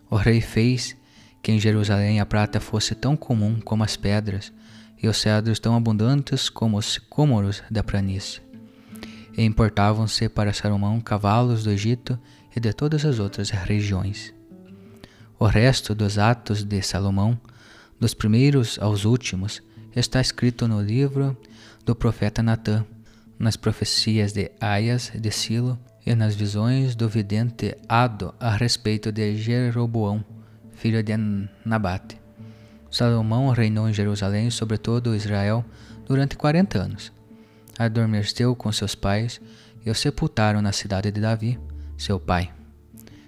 O 0.09 0.15
rei 0.15 0.41
fez 0.41 0.95
que 1.41 1.51
em 1.51 1.59
Jerusalém 1.59 2.19
a 2.19 2.25
prata 2.25 2.59
fosse 2.59 2.93
tão 2.93 3.15
comum 3.15 3.59
como 3.59 3.83
as 3.83 3.95
pedras, 3.95 4.51
e 5.01 5.07
os 5.07 5.17
cedros 5.17 5.59
tão 5.59 5.75
abundantes 5.75 6.49
como 6.49 6.77
os 6.77 6.97
cômoros 6.97 7.63
da 7.69 7.83
planície. 7.83 8.41
E 9.35 9.43
importavam-se 9.43 10.29
para 10.29 10.53
Salomão 10.53 10.99
cavalos 11.01 11.63
do 11.63 11.71
Egito 11.71 12.19
e 12.55 12.59
de 12.59 12.73
todas 12.73 13.05
as 13.05 13.19
outras 13.19 13.49
regiões. 13.49 14.33
O 15.39 15.45
resto 15.45 15.95
dos 15.95 16.17
atos 16.19 16.63
de 16.63 16.81
Salomão, 16.81 17.39
dos 17.99 18.13
primeiros 18.13 18.77
aos 18.79 19.05
últimos, 19.05 19.61
está 19.95 20.21
escrito 20.21 20.67
no 20.67 20.81
livro 20.81 21.35
do 21.85 21.95
profeta 21.95 22.43
Natã, 22.43 22.85
nas 23.39 23.55
profecias 23.55 24.33
de 24.33 24.51
Aias 24.59 25.11
de 25.15 25.31
Silo 25.31 25.79
e 26.05 26.13
nas 26.13 26.35
visões 26.35 26.95
do 26.95 27.09
vidente 27.09 27.75
Ado 27.89 28.35
a 28.39 28.51
respeito 28.51 29.11
de 29.11 29.35
Jeroboão, 29.35 30.23
filho 30.73 31.01
de 31.01 31.13
Nabate. 31.65 32.20
Salomão 32.91 33.49
reinou 33.51 33.89
em 33.89 33.93
Jerusalém 33.93 34.51
sobre 34.51 34.77
todo 34.77 35.15
Israel 35.15 35.63
durante 36.05 36.35
quarenta 36.35 36.77
anos. 36.77 37.11
Adormeceu 37.79 38.53
com 38.53 38.69
seus 38.69 38.93
pais 38.93 39.39
e 39.85 39.89
o 39.89 39.95
sepultaram 39.95 40.61
na 40.61 40.73
cidade 40.73 41.09
de 41.09 41.21
Davi, 41.21 41.57
seu 41.97 42.19
pai. 42.19 42.53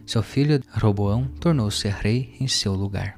Seu 0.06 0.22
filho 0.22 0.62
Roboão 0.70 1.26
tornou-se 1.40 1.88
rei 1.88 2.36
em 2.42 2.48
seu 2.48 2.74
lugar. 2.74 3.18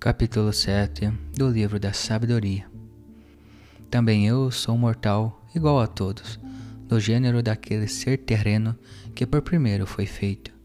Capítulo 0.00 0.50
7 0.50 1.12
do 1.36 1.50
Livro 1.50 1.78
da 1.78 1.92
Sabedoria 1.92 2.64
Também 3.90 4.26
eu 4.26 4.50
sou 4.50 4.78
mortal, 4.78 5.44
igual 5.54 5.78
a 5.78 5.86
todos, 5.86 6.40
do 6.88 6.98
gênero 6.98 7.42
daquele 7.42 7.86
ser 7.86 8.16
terreno 8.16 8.74
que 9.14 9.26
por 9.26 9.42
primeiro 9.42 9.86
foi 9.86 10.06
feito. 10.06 10.59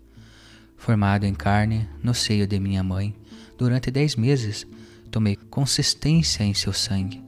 Formado 0.86 1.26
em 1.26 1.34
carne, 1.34 1.90
no 2.04 2.14
seio 2.14 2.46
de 2.46 2.60
minha 2.60 2.84
mãe, 2.84 3.16
durante 3.58 3.90
dez 3.90 4.16
meses, 4.16 4.68
tomei 5.10 5.36
consistência 5.36 6.44
em 6.44 6.54
seu 6.54 6.72
sangue, 6.72 7.24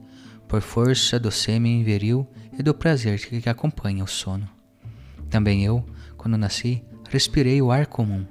por 0.46 0.60
força 0.60 1.18
do 1.18 1.32
sêmen 1.32 1.82
viril 1.82 2.24
e 2.56 2.62
do 2.62 2.72
prazer 2.72 3.18
que 3.18 3.48
acompanha 3.48 4.04
o 4.04 4.06
sono. 4.06 4.48
Também 5.28 5.64
eu, 5.64 5.84
quando 6.16 6.38
nasci, 6.38 6.84
respirei 7.10 7.60
o 7.60 7.72
ar 7.72 7.88
comum, 7.88 8.24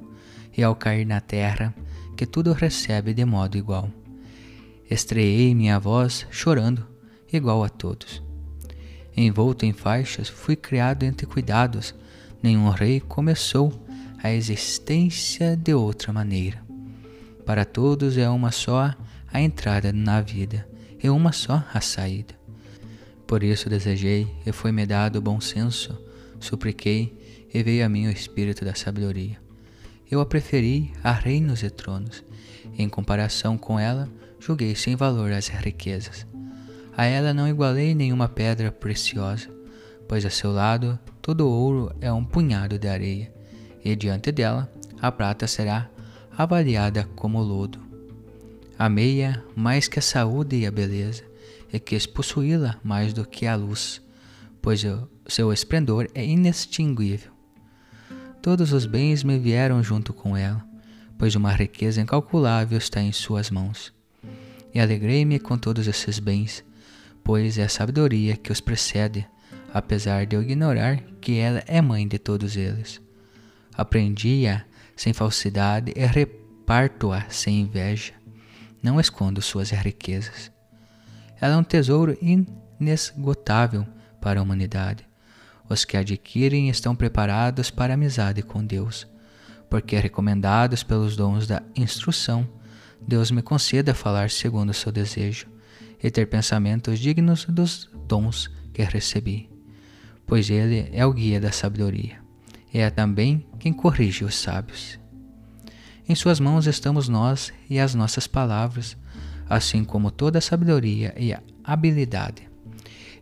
e 0.57 0.63
ao 0.63 0.73
cair 0.73 1.05
na 1.05 1.19
terra, 1.19 1.75
que 2.15 2.25
tudo 2.25 2.53
recebe 2.53 3.13
de 3.13 3.25
modo 3.25 3.57
igual. 3.57 3.91
Estreiei 4.89 5.53
minha 5.53 5.77
voz 5.77 6.25
chorando, 6.31 6.87
igual 7.33 7.65
a 7.65 7.69
todos. 7.69 8.23
Envolto 9.13 9.65
em 9.65 9.73
faixas, 9.73 10.29
fui 10.29 10.55
criado 10.55 11.03
entre 11.03 11.27
cuidados. 11.27 11.93
Nenhum 12.41 12.69
rei 12.69 13.01
começou 13.01 13.86
a 14.21 14.31
existência 14.31 15.55
de 15.55 15.73
outra 15.73 16.11
maneira. 16.11 16.61
Para 17.45 17.63
todos 17.63 18.17
é 18.17 18.29
uma 18.29 18.51
só 18.51 18.93
a 19.31 19.41
entrada 19.41 19.93
na 19.93 20.21
vida 20.21 20.67
e 21.01 21.09
uma 21.09 21.31
só 21.31 21.63
a 21.73 21.79
saída. 21.81 22.35
Por 23.25 23.43
isso 23.43 23.69
desejei 23.69 24.27
e 24.45 24.51
foi-me 24.51 24.85
dado 24.85 25.17
o 25.17 25.21
bom 25.21 25.39
senso, 25.39 25.97
supliquei 26.39 27.13
e 27.53 27.61
veio 27.61 27.85
a 27.85 27.89
mim 27.89 28.07
o 28.07 28.11
espírito 28.11 28.63
da 28.65 28.73
sabedoria. 28.73 29.37
Eu 30.09 30.21
a 30.21 30.25
preferi 30.25 30.91
a 31.03 31.11
reinos 31.11 31.63
e 31.63 31.69
tronos. 31.69 32.23
Em 32.77 32.87
comparação 32.87 33.57
com 33.57 33.79
ela, 33.79 34.07
julguei 34.39 34.75
sem 34.75 34.95
valor 34.95 35.31
as 35.31 35.47
riquezas. 35.47 36.25
A 36.95 37.05
ela 37.05 37.33
não 37.33 37.47
igualei 37.47 37.93
nenhuma 37.93 38.29
pedra 38.29 38.71
preciosa. 38.71 39.49
pois 40.07 40.25
a 40.25 40.29
seu 40.29 40.53
lado 40.53 40.97
todo 41.21 41.49
ouro 41.49 41.93
é 41.99 42.11
um 42.11 42.23
punhado 42.23 42.79
de 42.79 42.87
areia, 42.87 43.29
e 43.83 43.95
diante 43.95 44.31
dela 44.31 44.71
a 45.01 45.11
prata 45.11 45.47
será 45.47 45.89
avaliada 46.37 47.07
como 47.15 47.41
lodo. 47.41 47.79
Amei-a 48.77 49.41
mais 49.55 49.87
que 49.87 49.99
a 49.99 50.01
saúde 50.01 50.57
e 50.57 50.65
a 50.67 50.71
beleza, 50.71 51.23
e 51.73 51.79
quis 51.79 52.05
possuí-la 52.05 52.77
mais 52.83 53.11
do 53.11 53.25
que 53.25 53.47
a 53.47 53.55
luz, 53.55 54.01
pois 54.61 54.83
o 54.83 55.07
seu 55.27 55.51
esplendor 55.51 56.07
é 56.13 56.23
inextinguível. 56.23 57.31
Todos 58.41 58.71
os 58.71 58.85
bens 58.85 59.23
me 59.23 59.39
vieram 59.39 59.81
junto 59.81 60.13
com 60.13 60.37
ela, 60.37 60.63
pois 61.17 61.35
uma 61.35 61.51
riqueza 61.51 61.99
incalculável 61.99 62.77
está 62.77 63.01
em 63.01 63.11
suas 63.11 63.49
mãos. 63.49 63.91
E 64.73 64.79
alegrei-me 64.79 65.39
com 65.39 65.57
todos 65.57 65.87
esses 65.87 66.19
bens, 66.19 66.63
pois 67.23 67.57
é 67.57 67.63
a 67.63 67.69
sabedoria 67.69 68.37
que 68.37 68.51
os 68.51 68.61
precede, 68.61 69.27
apesar 69.73 70.25
de 70.25 70.35
eu 70.35 70.41
ignorar 70.41 71.01
que 71.19 71.39
ela 71.39 71.63
é 71.65 71.81
mãe 71.81 72.07
de 72.07 72.19
todos 72.19 72.55
eles. 72.55 73.01
Aprendi-a 73.77 74.65
sem 74.95 75.13
falsidade 75.13 75.93
e 75.95 76.05
reparto-a 76.05 77.29
sem 77.29 77.61
inveja. 77.61 78.13
Não 78.81 78.99
escondo 78.99 79.41
suas 79.41 79.69
riquezas. 79.69 80.51
Ela 81.39 81.53
é 81.53 81.57
um 81.57 81.63
tesouro 81.63 82.17
inesgotável 82.19 83.85
para 84.19 84.39
a 84.39 84.43
humanidade. 84.43 85.07
Os 85.69 85.85
que 85.85 85.95
adquirem 85.95 86.69
estão 86.69 86.95
preparados 86.95 87.69
para 87.69 87.93
a 87.93 87.95
amizade 87.95 88.41
com 88.41 88.65
Deus, 88.65 89.05
porque 89.69 89.97
recomendados 89.97 90.81
pelos 90.81 91.15
dons 91.15 91.45
da 91.45 91.61
instrução, 91.75 92.47
Deus 93.05 93.29
me 93.29 93.41
conceda 93.41 93.93
falar 93.93 94.29
segundo 94.29 94.71
o 94.71 94.73
seu 94.73 94.91
desejo 94.91 95.47
e 96.01 96.09
ter 96.09 96.25
pensamentos 96.27 96.99
dignos 96.99 97.45
dos 97.45 97.89
dons 98.07 98.49
que 98.73 98.81
recebi, 98.83 99.49
pois 100.25 100.49
Ele 100.49 100.89
é 100.93 101.05
o 101.05 101.13
guia 101.13 101.39
da 101.39 101.51
sabedoria, 101.51 102.19
é 102.79 102.89
também 102.89 103.45
quem 103.59 103.73
corrige 103.73 104.23
os 104.23 104.35
sábios. 104.35 104.99
Em 106.07 106.15
Suas 106.15 106.39
mãos 106.39 106.67
estamos 106.67 107.09
nós 107.09 107.51
e 107.69 107.79
as 107.79 107.95
nossas 107.95 108.27
palavras, 108.27 108.95
assim 109.49 109.83
como 109.83 110.11
toda 110.11 110.39
a 110.39 110.41
sabedoria 110.41 111.13
e 111.17 111.33
a 111.33 111.41
habilidade. 111.63 112.47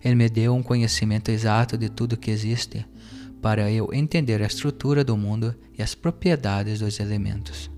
Ele 0.03 0.15
me 0.15 0.29
deu 0.29 0.53
um 0.53 0.62
conhecimento 0.62 1.29
exato 1.29 1.77
de 1.77 1.89
tudo 1.89 2.17
que 2.17 2.29
existe, 2.29 2.85
para 3.41 3.71
eu 3.71 3.93
entender 3.93 4.41
a 4.41 4.45
estrutura 4.45 5.03
do 5.03 5.15
mundo 5.15 5.55
e 5.77 5.81
as 5.81 5.95
propriedades 5.95 6.79
dos 6.79 7.00
elementos. 7.00 7.69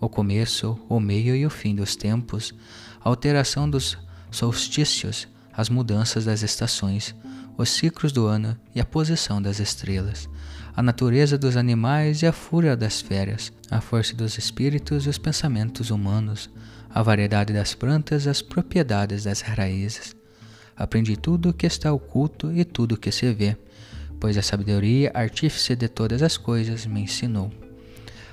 O 0.00 0.08
começo, 0.08 0.78
o 0.88 1.00
meio 1.00 1.34
e 1.34 1.46
o 1.46 1.50
fim 1.50 1.74
dos 1.74 1.96
tempos, 1.96 2.54
a 3.02 3.08
alteração 3.08 3.68
dos 3.68 3.96
solstícios, 4.30 5.28
as 5.52 5.68
mudanças 5.68 6.24
das 6.26 6.42
estações, 6.42 7.14
os 7.56 7.70
ciclos 7.70 8.12
do 8.12 8.26
ano 8.26 8.58
e 8.74 8.80
a 8.80 8.84
posição 8.84 9.40
das 9.40 9.58
estrelas, 9.60 10.28
a 10.76 10.82
natureza 10.82 11.38
dos 11.38 11.56
animais 11.56 12.20
e 12.20 12.26
a 12.26 12.32
fúria 12.32 12.76
das 12.76 13.00
feras, 13.00 13.50
a 13.70 13.80
força 13.80 14.14
dos 14.14 14.36
espíritos 14.36 15.06
e 15.06 15.08
os 15.08 15.16
pensamentos 15.16 15.90
humanos, 15.90 16.50
a 16.90 17.02
variedade 17.02 17.50
das 17.50 17.74
plantas 17.74 18.26
e 18.26 18.28
as 18.28 18.42
propriedades 18.42 19.24
das 19.24 19.40
raízes. 19.40 20.14
Aprendi 20.76 21.16
tudo 21.16 21.48
o 21.48 21.54
que 21.54 21.66
está 21.66 21.90
oculto 21.90 22.52
e 22.52 22.62
tudo 22.62 22.94
o 22.94 22.98
que 22.98 23.10
se 23.10 23.32
vê, 23.32 23.56
pois 24.20 24.36
a 24.36 24.42
sabedoria, 24.42 25.10
artífice 25.14 25.74
de 25.74 25.88
todas 25.88 26.20
as 26.20 26.36
coisas, 26.36 26.84
me 26.84 27.00
ensinou. 27.00 27.50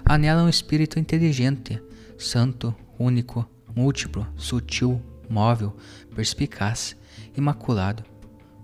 Há 0.04 0.18
nela 0.18 0.44
um 0.44 0.50
espírito 0.50 1.00
inteligente, 1.00 1.82
santo, 2.18 2.76
único, 3.00 3.50
múltiplo, 3.74 4.28
sutil, 4.36 5.02
móvel, 5.30 5.74
perspicaz, 6.14 6.94
imaculado, 7.38 8.04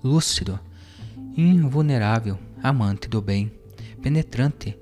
lúcido, 0.03 0.59
invulnerável, 1.37 2.37
amante 2.61 3.07
do 3.07 3.21
bem, 3.21 3.57
penetrante, 4.01 4.77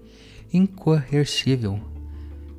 incoercível, 0.52 1.80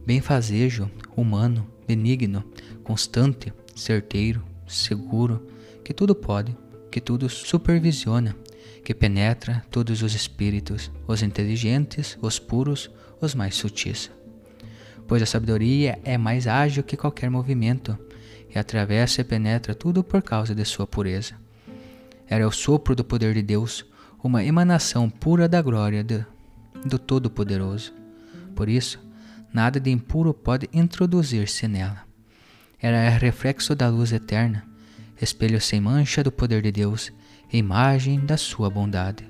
benfazejo, 0.05 0.91
humano, 1.17 1.67
benigno, 1.87 2.45
constante, 2.83 3.53
certeiro, 3.75 4.43
seguro, 4.67 5.47
que 5.85 5.95
tudo 5.95 6.15
pode, 6.15 6.57
que 6.91 7.01
tudo 7.01 7.29
supervisiona, 7.29 8.37
que 8.85 8.95
penetra 8.95 9.65
todos 9.71 10.03
os 10.03 10.15
espíritos, 10.15 10.91
os 11.07 11.23
inteligentes, 11.23 12.19
os 12.21 12.39
puros, 12.39 12.91
os 13.21 13.35
mais 13.35 13.55
sutis. 13.55 14.11
Pois 15.07 15.23
a 15.23 15.27
sabedoria 15.27 15.99
é 16.05 16.19
mais 16.19 16.47
ágil 16.47 16.83
que 16.83 16.97
qualquer 16.97 17.31
movimento, 17.31 17.99
e 18.55 18.59
atravessa 18.59 19.21
e 19.21 19.25
penetra 19.25 19.75
tudo 19.75 20.03
por 20.03 20.23
causa 20.23 20.55
de 20.55 20.65
sua 20.65 20.87
pureza. 20.87 21.35
Era 22.27 22.47
o 22.47 22.53
sopro 22.53 22.95
do 22.95 23.05
poder 23.05 23.35
de 23.35 23.43
Deus, 23.43 23.85
uma 24.23 24.45
emanação 24.45 25.09
pura 25.09 25.49
da 25.49 25.63
glória 25.63 26.03
de, 26.03 26.25
do 26.85 26.99
Todo-Poderoso. 26.99 27.93
Por 28.55 28.69
isso, 28.69 29.01
nada 29.53 29.79
de 29.79 29.91
impuro 29.91 30.33
pode 30.35 30.69
introduzir-se 30.73 31.67
nela. 31.69 32.05
Era 32.81 33.09
reflexo 33.09 33.75
da 33.75 33.89
luz 33.89 34.13
eterna, 34.13 34.65
espelho 35.21 35.61
sem 35.61 35.81
mancha 35.81 36.23
do 36.23 36.31
poder 36.31 36.63
de 36.63 36.71
Deus, 36.71 37.13
imagem 37.53 38.21
da 38.25 38.37
sua 38.37 38.71
bondade. 38.71 39.29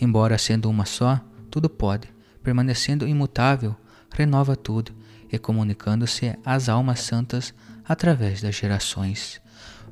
Embora 0.00 0.38
sendo 0.38 0.68
uma 0.68 0.84
só, 0.84 1.20
tudo 1.50 1.68
pode, 1.68 2.08
permanecendo 2.42 3.08
imutável, 3.08 3.74
renova 4.12 4.54
tudo 4.54 4.92
e 5.32 5.38
comunicando-se 5.38 6.36
às 6.44 6.68
almas 6.68 7.00
santas 7.00 7.52
através 7.84 8.42
das 8.42 8.54
gerações. 8.54 9.40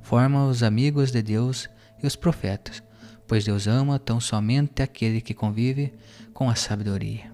Forma 0.02 0.46
os 0.46 0.62
amigos 0.62 1.10
de 1.10 1.22
Deus 1.22 1.68
e 2.02 2.06
os 2.06 2.14
profetas, 2.14 2.82
pois 3.26 3.44
Deus 3.44 3.66
ama 3.66 3.98
tão 3.98 4.20
somente 4.20 4.82
aquele 4.82 5.20
que 5.20 5.34
convive 5.34 5.92
com 6.32 6.48
a 6.48 6.54
sabedoria. 6.54 7.32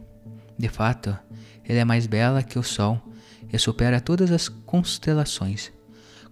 De 0.59 0.69
fato, 0.69 1.17
ele 1.65 1.79
é 1.79 1.85
mais 1.85 2.07
bela 2.07 2.43
que 2.43 2.59
o 2.59 2.63
sol 2.63 3.01
e 3.53 3.59
supera 3.59 4.01
todas 4.01 4.31
as 4.31 4.49
constelações. 4.49 5.73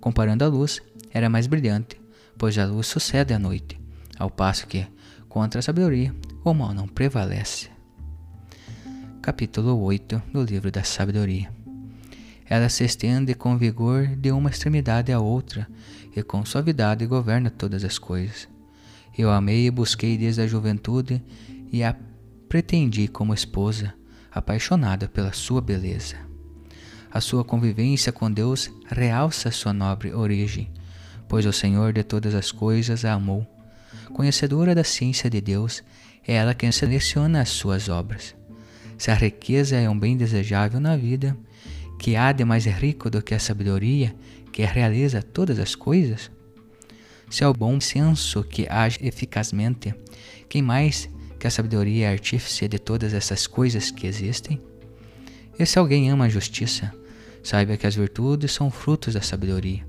Comparando 0.01 0.45
a 0.45 0.49
luz, 0.49 0.81
era 1.11 1.29
mais 1.29 1.47
brilhante, 1.47 2.01
pois 2.37 2.59
a 2.59 2.67
luz 2.67 2.87
sucede 2.87 3.35
à 3.35 3.39
noite, 3.39 3.81
ao 4.19 4.31
passo 4.31 4.67
que, 4.67 4.87
contra 5.29 5.61
a 5.61 5.63
sabedoria, 5.63 6.15
o 6.45 6.55
mal 6.55 6.73
não 6.73 6.87
prevalece. 6.87 7.71
Capítulo 9.21 9.81
8 9.83 10.23
do 10.33 10.43
Livro 10.43 10.71
da 10.71 10.85
Sabedoria 10.85 11.59
ela 12.49 12.69
se 12.71 12.83
estende 12.85 13.35
com 13.35 13.59
vigor 13.59 14.07
de 14.07 14.33
uma 14.33 14.49
extremidade 14.49 15.13
à 15.13 15.21
outra 15.21 15.69
e 16.17 16.23
com 16.23 16.45
suavidade 16.47 17.05
governa 17.05 17.51
todas 17.51 17.85
as 17.85 17.99
coisas. 17.99 18.49
Eu 19.19 19.33
amei 19.33 19.67
e 19.67 19.71
busquei 19.71 20.17
desde 20.17 20.43
a 20.43 20.47
juventude 20.47 21.21
e 21.73 21.83
a 21.83 21.97
pretendi 22.49 23.09
como 23.09 23.35
esposa, 23.35 23.93
apaixonada 24.31 25.09
pela 25.09 25.33
sua 25.33 25.61
beleza. 25.61 26.15
A 27.11 27.21
sua 27.21 27.43
convivência 27.43 28.13
com 28.13 28.31
Deus 28.31 28.71
realça 28.87 29.51
sua 29.51 29.73
nobre 29.73 30.15
origem, 30.15 30.71
pois 31.27 31.45
o 31.47 31.53
Senhor 31.53 31.93
de 31.93 32.05
todas 32.05 32.33
as 32.33 32.53
coisas 32.53 33.05
a 33.05 33.15
amou. 33.15 33.45
Conhecedora 34.13 34.73
da 34.73 34.85
ciência 34.85 35.29
de 35.29 35.41
Deus, 35.41 35.83
é 36.27 36.35
ela 36.35 36.55
quem 36.55 36.71
seleciona 36.71 37.41
as 37.41 37.49
suas 37.49 37.89
obras. 37.89 38.37
Se 38.97 39.11
a 39.11 39.15
riqueza 39.15 39.75
é 39.75 39.91
um 39.91 39.99
bem 39.99 40.17
desejável 40.17 40.79
na 40.79 40.97
vida, 40.97 41.37
que 41.99 42.15
há 42.15 42.31
de 42.31 42.45
mais 42.45 42.67
rico 42.67 43.11
do 43.11 43.21
que 43.21 43.35
a 43.35 43.41
sabedoria 43.41 44.15
que 44.53 44.65
realiza 44.65 45.21
todas 45.23 45.59
as 45.59 45.75
coisas? 45.75 46.31
Se 47.31 47.45
é 47.45 47.49
o 47.49 47.53
bom 47.53 47.81
senso 47.81 48.43
que 48.43 48.67
age 48.69 48.99
eficazmente, 49.03 49.95
quem 50.49 50.63
mais 50.63 51.09
que 51.39 51.47
a 51.47 51.51
sabedoria 51.51 52.07
é 52.07 52.13
artífice 52.13 52.67
de 52.67 52.79
todas 52.79 53.13
essas 53.13 53.47
coisas 53.47 53.91
que 53.91 54.07
existem? 54.07 54.61
E 55.59 55.67
se 55.67 55.79
alguém 55.79 56.11
ama 56.11 56.25
a 56.25 56.29
justiça, 56.29 56.93
saiba 57.43 57.77
que 57.77 57.87
as 57.87 57.95
virtudes 57.95 58.53
são 58.53 58.71
frutos 58.71 59.15
da 59.15 59.21
sabedoria. 59.21 59.87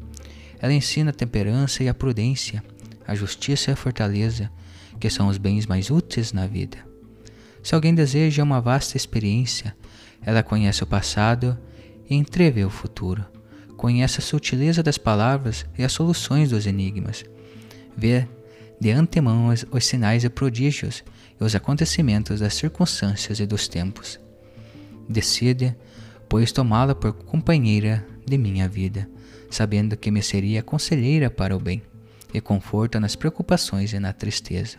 Ela 0.60 0.74
ensina 0.74 1.12
a 1.12 1.14
temperança 1.14 1.84
e 1.84 1.88
a 1.88 1.94
prudência, 1.94 2.64
a 3.08 3.16
justiça 3.16 3.72
e 3.72 3.74
a 3.74 3.78
fortaleza, 3.78 4.52
que 5.00 5.10
são 5.10 5.28
os 5.28 5.38
bens 5.38 5.66
mais 5.66 5.90
úteis 5.90 6.34
na 6.34 6.46
vida. 6.46 6.78
Se 7.64 7.74
alguém 7.74 7.96
deseja 7.96 8.44
uma 8.44 8.60
vasta 8.60 8.98
experiência, 8.98 9.76
ela 10.22 10.44
conhece 10.44 10.84
o 10.84 10.88
passado 10.88 11.58
e 12.10 12.16
entrevê 12.16 12.66
o 12.66 12.70
futuro. 12.70 13.26
Conhece 13.80 14.20
a 14.20 14.22
sutileza 14.22 14.84
das 14.84 14.98
palavras 14.98 15.66
e 15.78 15.86
as 15.86 15.94
soluções 15.94 16.50
dos 16.50 16.68
enigmas. 16.68 17.24
Vê 17.96 18.28
de 18.78 18.92
antemão 18.92 19.48
os, 19.48 19.66
os 19.72 19.86
sinais 19.86 20.26
e 20.26 20.30
prodígios 20.30 21.02
e 21.40 21.44
os 21.46 21.56
acontecimentos 21.56 22.42
das 22.42 22.56
circunstâncias 22.56 23.40
e 23.40 23.46
dos 23.46 23.70
tempos. 23.70 24.20
Decide, 25.08 25.74
pois, 26.28 26.52
tomá-la 26.52 26.94
por 26.94 27.14
companheira 27.14 28.06
de 28.26 28.38
minha 28.38 28.68
vida, 28.68 29.10
sabendo 29.50 29.96
que 29.96 30.12
me 30.12 30.22
seria 30.22 30.62
conselheira 30.62 31.30
para 31.30 31.56
o 31.56 31.60
bem 31.60 31.82
e 32.34 32.42
conforto 32.42 33.00
nas 33.00 33.16
preocupações 33.16 33.94
e 33.94 34.00
na 34.00 34.12
tristeza. 34.12 34.78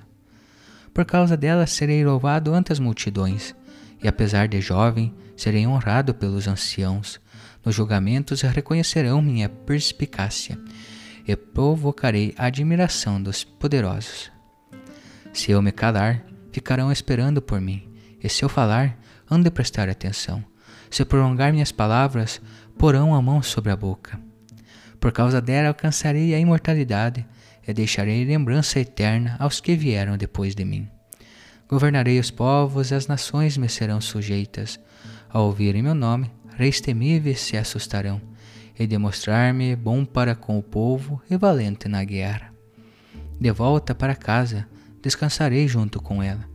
Por 0.92 1.06
causa 1.06 1.38
dela 1.38 1.66
serei 1.66 2.04
louvado 2.04 2.52
ante 2.52 2.70
as 2.70 2.78
multidões, 2.78 3.54
e 4.02 4.06
apesar 4.06 4.46
de 4.46 4.60
jovem, 4.60 5.14
serei 5.34 5.66
honrado 5.66 6.12
pelos 6.12 6.46
anciãos. 6.46 7.18
Nos 7.64 7.74
julgamentos 7.74 8.40
reconhecerão 8.42 9.20
minha 9.20 9.48
perspicácia 9.48 10.58
e 11.26 11.36
provocarei 11.36 12.34
a 12.36 12.46
admiração 12.46 13.22
dos 13.22 13.44
poderosos. 13.44 14.30
Se 15.32 15.50
eu 15.50 15.62
me 15.62 15.70
calar, 15.70 16.24
ficarão 16.50 16.90
esperando 16.90 17.40
por 17.40 17.60
mim, 17.60 17.88
e 18.22 18.28
se 18.28 18.44
eu 18.44 18.48
falar, 18.48 18.98
hão 19.28 19.40
de 19.40 19.50
prestar 19.50 19.88
atenção. 19.88 20.44
Se 20.90 21.04
prolongar 21.04 21.52
minhas 21.52 21.70
palavras, 21.70 22.40
porão 22.76 23.14
a 23.14 23.22
mão 23.22 23.42
sobre 23.42 23.70
a 23.70 23.76
boca. 23.76 24.18
Por 24.98 25.12
causa 25.12 25.40
dela 25.40 25.68
alcançarei 25.68 26.34
a 26.34 26.38
imortalidade 26.38 27.26
e 27.66 27.72
deixarei 27.72 28.24
lembrança 28.24 28.80
eterna 28.80 29.36
aos 29.38 29.60
que 29.60 29.76
vieram 29.76 30.16
depois 30.16 30.54
de 30.54 30.64
mim. 30.64 30.88
Governarei 31.68 32.18
os 32.18 32.30
povos 32.30 32.90
e 32.90 32.94
as 32.94 33.06
nações 33.06 33.56
me 33.56 33.68
serão 33.68 34.00
sujeitas. 34.00 34.80
Ao 35.28 35.44
ouvirem 35.44 35.82
meu 35.82 35.94
nome, 35.94 36.30
reis 36.60 36.78
temíveis 36.78 37.40
se 37.40 37.56
assustarão, 37.56 38.20
e 38.78 38.86
demonstrar-me 38.86 39.74
bom 39.74 40.04
para 40.04 40.34
com 40.34 40.58
o 40.58 40.62
povo 40.62 41.18
e 41.30 41.34
valente 41.34 41.88
na 41.88 42.04
guerra. 42.04 42.52
De 43.40 43.50
volta 43.50 43.94
para 43.94 44.14
casa, 44.14 44.68
descansarei 45.00 45.66
junto 45.66 46.02
com 46.02 46.22
ela, 46.22 46.46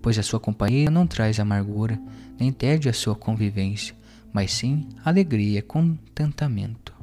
pois 0.00 0.16
a 0.16 0.22
sua 0.22 0.38
companhia 0.38 0.88
não 0.88 1.08
traz 1.08 1.40
amargura, 1.40 2.00
nem 2.38 2.52
tédio 2.52 2.88
a 2.88 2.94
sua 2.94 3.16
convivência, 3.16 3.96
mas 4.32 4.52
sim 4.52 4.86
alegria 5.04 5.58
e 5.58 5.62
contentamento. 5.62 6.94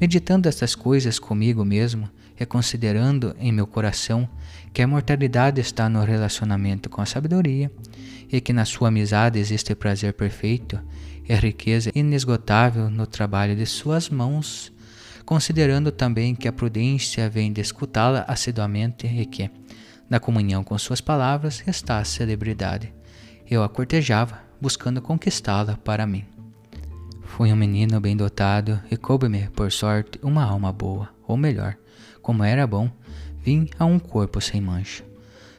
Meditando 0.00 0.48
estas 0.48 0.74
coisas 0.74 1.20
comigo 1.20 1.64
mesmo 1.64 2.10
e 2.38 2.46
considerando 2.46 3.34
em 3.38 3.52
meu 3.52 3.66
coração 3.66 4.28
que 4.72 4.80
a 4.80 4.84
imortalidade 4.84 5.60
está 5.60 5.88
no 5.88 6.02
relacionamento 6.02 6.88
com 6.88 7.00
a 7.00 7.06
sabedoria 7.06 7.70
e 8.30 8.40
que 8.40 8.52
na 8.52 8.64
sua 8.64 8.88
amizade 8.88 9.38
existe 9.38 9.74
prazer 9.74 10.14
perfeito 10.14 10.80
e 11.28 11.34
riqueza 11.34 11.92
inesgotável 11.94 12.90
no 12.90 13.06
trabalho 13.06 13.54
de 13.54 13.66
suas 13.66 14.08
mãos, 14.08 14.72
considerando 15.24 15.92
também 15.92 16.34
que 16.34 16.48
a 16.48 16.52
prudência 16.52 17.28
vem 17.28 17.52
de 17.52 17.60
escutá-la 17.60 18.24
assiduamente 18.26 19.06
e 19.06 19.24
que, 19.26 19.50
na 20.08 20.18
comunhão 20.18 20.64
com 20.64 20.76
suas 20.78 21.00
palavras, 21.00 21.62
está 21.66 21.98
a 21.98 22.04
celebridade. 22.04 22.92
Eu 23.48 23.62
a 23.62 23.68
cortejava, 23.68 24.40
buscando 24.60 25.02
conquistá-la 25.02 25.76
para 25.76 26.06
mim. 26.06 26.24
Fui 27.22 27.52
um 27.52 27.56
menino 27.56 28.00
bem 28.00 28.16
dotado 28.16 28.80
e 28.90 28.96
coube-me, 28.96 29.48
por 29.50 29.70
sorte, 29.70 30.18
uma 30.22 30.44
alma 30.44 30.72
boa, 30.72 31.08
ou 31.26 31.36
melhor, 31.36 31.76
como 32.22 32.44
era 32.44 32.66
bom, 32.66 32.90
vim 33.42 33.68
a 33.78 33.84
um 33.84 33.98
corpo 33.98 34.40
sem 34.40 34.60
mancha. 34.60 35.04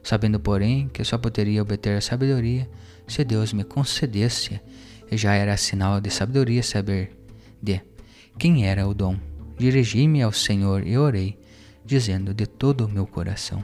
Sabendo, 0.02 0.40
porém, 0.40 0.90
que 0.90 1.04
só 1.04 1.18
poderia 1.18 1.62
obter 1.62 1.98
a 1.98 2.02
sabedoria 2.02 2.68
se 3.08 3.24
Deus 3.24 3.54
me 3.54 3.64
concedesse, 3.64 4.60
e 5.12 5.18
já 5.18 5.34
era 5.34 5.56
sinal 5.58 6.02
de 6.02 6.10
sabedoria 6.10 6.64
saber 6.64 7.12
de 7.62 7.82
quem 8.40 8.66
era 8.66 8.88
o 8.88 8.94
dom. 8.94 9.18
Dirigi-me 9.58 10.22
ao 10.24 10.32
Senhor 10.32 10.88
e 10.88 10.98
orei, 10.98 11.38
dizendo 11.86 12.34
de 12.34 12.46
todo 12.48 12.86
o 12.86 12.90
meu 12.90 13.06
coração: 13.06 13.64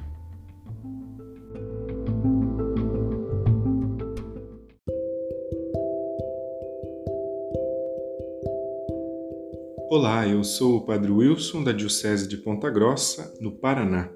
Olá, 9.91 10.27
eu 10.27 10.43
sou 10.43 10.77
o 10.77 10.85
Padre 10.85 11.09
Wilson 11.09 11.63
da 11.63 11.71
Diocese 11.71 12.27
de 12.27 12.37
Ponta 12.37 12.69
Grossa, 12.69 13.33
no 13.41 13.51
Paraná. 13.51 14.07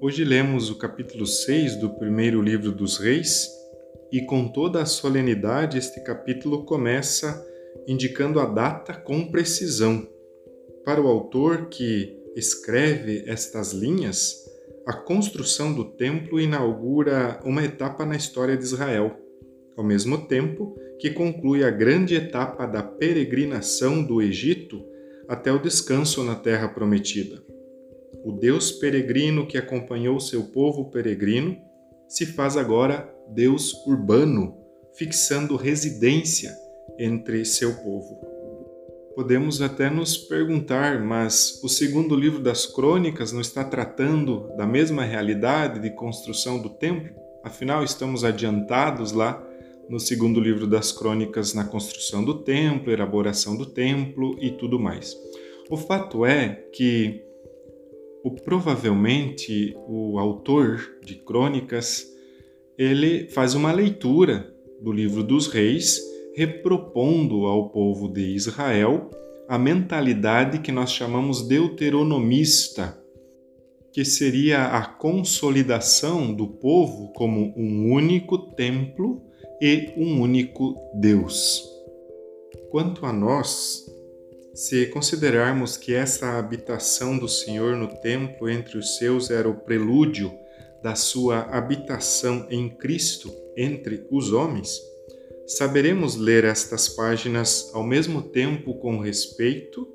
Hoje 0.00 0.24
lemos 0.24 0.68
o 0.68 0.76
capítulo 0.78 1.26
6 1.26 1.76
do 1.76 1.90
primeiro 1.90 2.42
livro 2.42 2.72
dos 2.72 2.98
Reis 2.98 3.48
e, 4.10 4.20
com 4.22 4.48
toda 4.48 4.82
a 4.82 4.86
solenidade, 4.86 5.78
este 5.78 6.02
capítulo 6.02 6.64
começa 6.64 7.46
indicando 7.86 8.40
a 8.40 8.46
data 8.46 8.92
com 8.92 9.30
precisão. 9.30 10.04
Para 10.84 11.00
o 11.00 11.06
autor 11.06 11.68
que 11.68 12.12
escreve 12.34 13.22
estas 13.28 13.72
linhas, 13.72 14.44
a 14.84 14.92
construção 14.92 15.72
do 15.72 15.84
templo 15.84 16.40
inaugura 16.40 17.38
uma 17.44 17.64
etapa 17.64 18.04
na 18.04 18.16
história 18.16 18.56
de 18.56 18.64
Israel, 18.64 19.16
ao 19.76 19.84
mesmo 19.84 20.26
tempo 20.26 20.76
que 20.98 21.10
conclui 21.10 21.64
a 21.64 21.70
grande 21.70 22.14
etapa 22.14 22.66
da 22.66 22.82
peregrinação 22.82 24.02
do 24.02 24.20
Egito 24.20 24.84
até 25.28 25.52
o 25.52 25.58
descanso 25.58 26.22
na 26.24 26.34
terra 26.34 26.68
prometida. 26.68 27.42
O 28.24 28.32
Deus 28.32 28.72
peregrino 28.72 29.46
que 29.46 29.56
acompanhou 29.56 30.20
seu 30.20 30.44
povo 30.44 30.90
peregrino 30.90 31.56
se 32.08 32.26
faz 32.26 32.56
agora 32.56 33.08
Deus 33.28 33.72
urbano, 33.86 34.58
fixando 34.94 35.56
residência 35.56 36.52
entre 36.98 37.44
seu 37.44 37.74
povo. 37.76 38.20
Podemos 39.14 39.62
até 39.62 39.88
nos 39.88 40.16
perguntar, 40.16 41.00
mas 41.02 41.60
o 41.62 41.68
segundo 41.68 42.14
livro 42.14 42.40
das 42.40 42.66
Crônicas 42.66 43.32
não 43.32 43.40
está 43.40 43.64
tratando 43.64 44.48
da 44.56 44.66
mesma 44.66 45.04
realidade 45.04 45.80
de 45.80 45.90
construção 45.90 46.60
do 46.60 46.70
templo? 46.70 47.14
Afinal, 47.42 47.82
estamos 47.82 48.24
adiantados 48.24 49.12
lá 49.12 49.46
no 49.90 49.98
segundo 49.98 50.38
livro 50.38 50.68
das 50.68 50.92
crônicas 50.92 51.52
na 51.52 51.64
construção 51.64 52.24
do 52.24 52.44
templo, 52.44 52.92
elaboração 52.92 53.56
do 53.56 53.66
templo 53.66 54.36
e 54.40 54.52
tudo 54.52 54.78
mais. 54.78 55.16
O 55.68 55.76
fato 55.76 56.24
é 56.24 56.64
que 56.72 57.20
o, 58.22 58.30
provavelmente 58.30 59.76
o 59.88 60.16
autor 60.16 60.80
de 61.04 61.16
crônicas 61.16 62.06
ele 62.78 63.28
faz 63.30 63.54
uma 63.54 63.72
leitura 63.72 64.54
do 64.80 64.92
livro 64.92 65.24
dos 65.24 65.48
reis, 65.48 66.00
repropondo 66.36 67.46
ao 67.46 67.70
povo 67.70 68.08
de 68.08 68.32
Israel 68.32 69.10
a 69.48 69.58
mentalidade 69.58 70.60
que 70.60 70.70
nós 70.70 70.92
chamamos 70.92 71.48
deuteronomista, 71.48 72.96
que 73.92 74.04
seria 74.04 74.66
a 74.66 74.84
consolidação 74.84 76.32
do 76.32 76.46
povo 76.46 77.12
como 77.12 77.52
um 77.56 77.92
único 77.92 78.38
templo 78.54 79.28
e 79.60 79.92
um 79.96 80.20
único 80.20 80.74
Deus. 80.94 81.68
Quanto 82.70 83.04
a 83.04 83.12
nós, 83.12 83.84
se 84.54 84.86
considerarmos 84.86 85.76
que 85.76 85.94
essa 85.94 86.38
habitação 86.38 87.18
do 87.18 87.28
Senhor 87.28 87.76
no 87.76 87.88
templo 87.88 88.48
entre 88.48 88.78
os 88.78 88.96
seus 88.96 89.30
era 89.30 89.48
o 89.48 89.54
prelúdio 89.54 90.32
da 90.82 90.94
sua 90.94 91.40
habitação 91.42 92.46
em 92.50 92.68
Cristo 92.68 93.32
entre 93.56 94.06
os 94.10 94.32
homens, 94.32 94.80
saberemos 95.46 96.16
ler 96.16 96.44
estas 96.44 96.88
páginas 96.88 97.70
ao 97.74 97.82
mesmo 97.82 98.22
tempo 98.22 98.74
com 98.74 98.98
respeito 98.98 99.86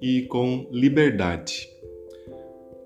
e 0.00 0.22
com 0.22 0.68
liberdade. 0.70 1.68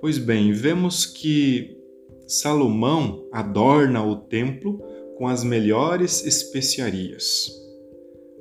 Pois 0.01 0.19
bem, 0.19 0.53
vemos 0.53 1.05
que 1.05 1.79
Salomão 2.27 3.29
adorna 3.33 4.05
o 4.05 4.17
templo 4.17 4.92
com 5.17 5.27
as 5.29 5.45
melhores 5.45 6.25
especiarias. 6.27 7.51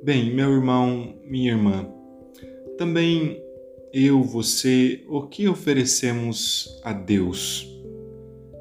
Bem, 0.02 0.34
meu 0.34 0.50
irmão, 0.50 1.14
minha 1.24 1.52
irmã, 1.52 1.88
também 2.76 3.40
eu, 3.92 4.22
você, 4.22 5.04
o 5.08 5.22
que 5.22 5.46
oferecemos 5.48 6.80
a 6.82 6.92
Deus? 6.92 7.68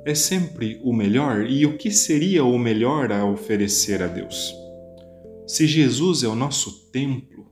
É 0.06 0.14
sempre 0.14 0.80
o 0.84 0.94
melhor? 0.94 1.50
E 1.50 1.66
o 1.66 1.78
que 1.78 1.90
seria 1.90 2.44
o 2.44 2.58
melhor 2.58 3.12
a 3.12 3.26
oferecer 3.26 4.04
a 4.04 4.08
Deus? 4.08 4.54
Se 5.48 5.66
Jesus 5.66 6.24
é 6.24 6.28
o 6.28 6.36
nosso 6.36 6.92
templo, 6.92 7.48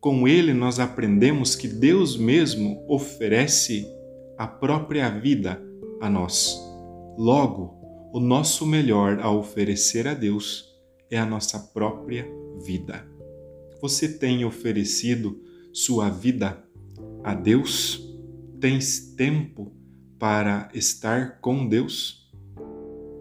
com 0.00 0.28
ele 0.28 0.52
nós 0.52 0.78
aprendemos 0.78 1.54
que 1.56 1.66
Deus 1.66 2.16
mesmo 2.16 2.84
oferece 2.88 3.86
a 4.36 4.46
própria 4.46 5.08
vida 5.08 5.62
a 6.00 6.10
nós. 6.10 6.60
Logo, 7.16 7.83
o 8.14 8.20
nosso 8.20 8.64
melhor 8.64 9.18
a 9.18 9.28
oferecer 9.28 10.06
a 10.06 10.14
Deus 10.14 10.72
é 11.10 11.18
a 11.18 11.26
nossa 11.26 11.58
própria 11.58 12.24
vida. 12.64 13.04
Você 13.82 14.06
tem 14.06 14.44
oferecido 14.44 15.42
sua 15.72 16.10
vida 16.10 16.64
a 17.24 17.34
Deus? 17.34 18.16
Tens 18.60 19.00
tempo 19.16 19.74
para 20.16 20.70
estar 20.72 21.40
com 21.40 21.68
Deus? 21.68 22.32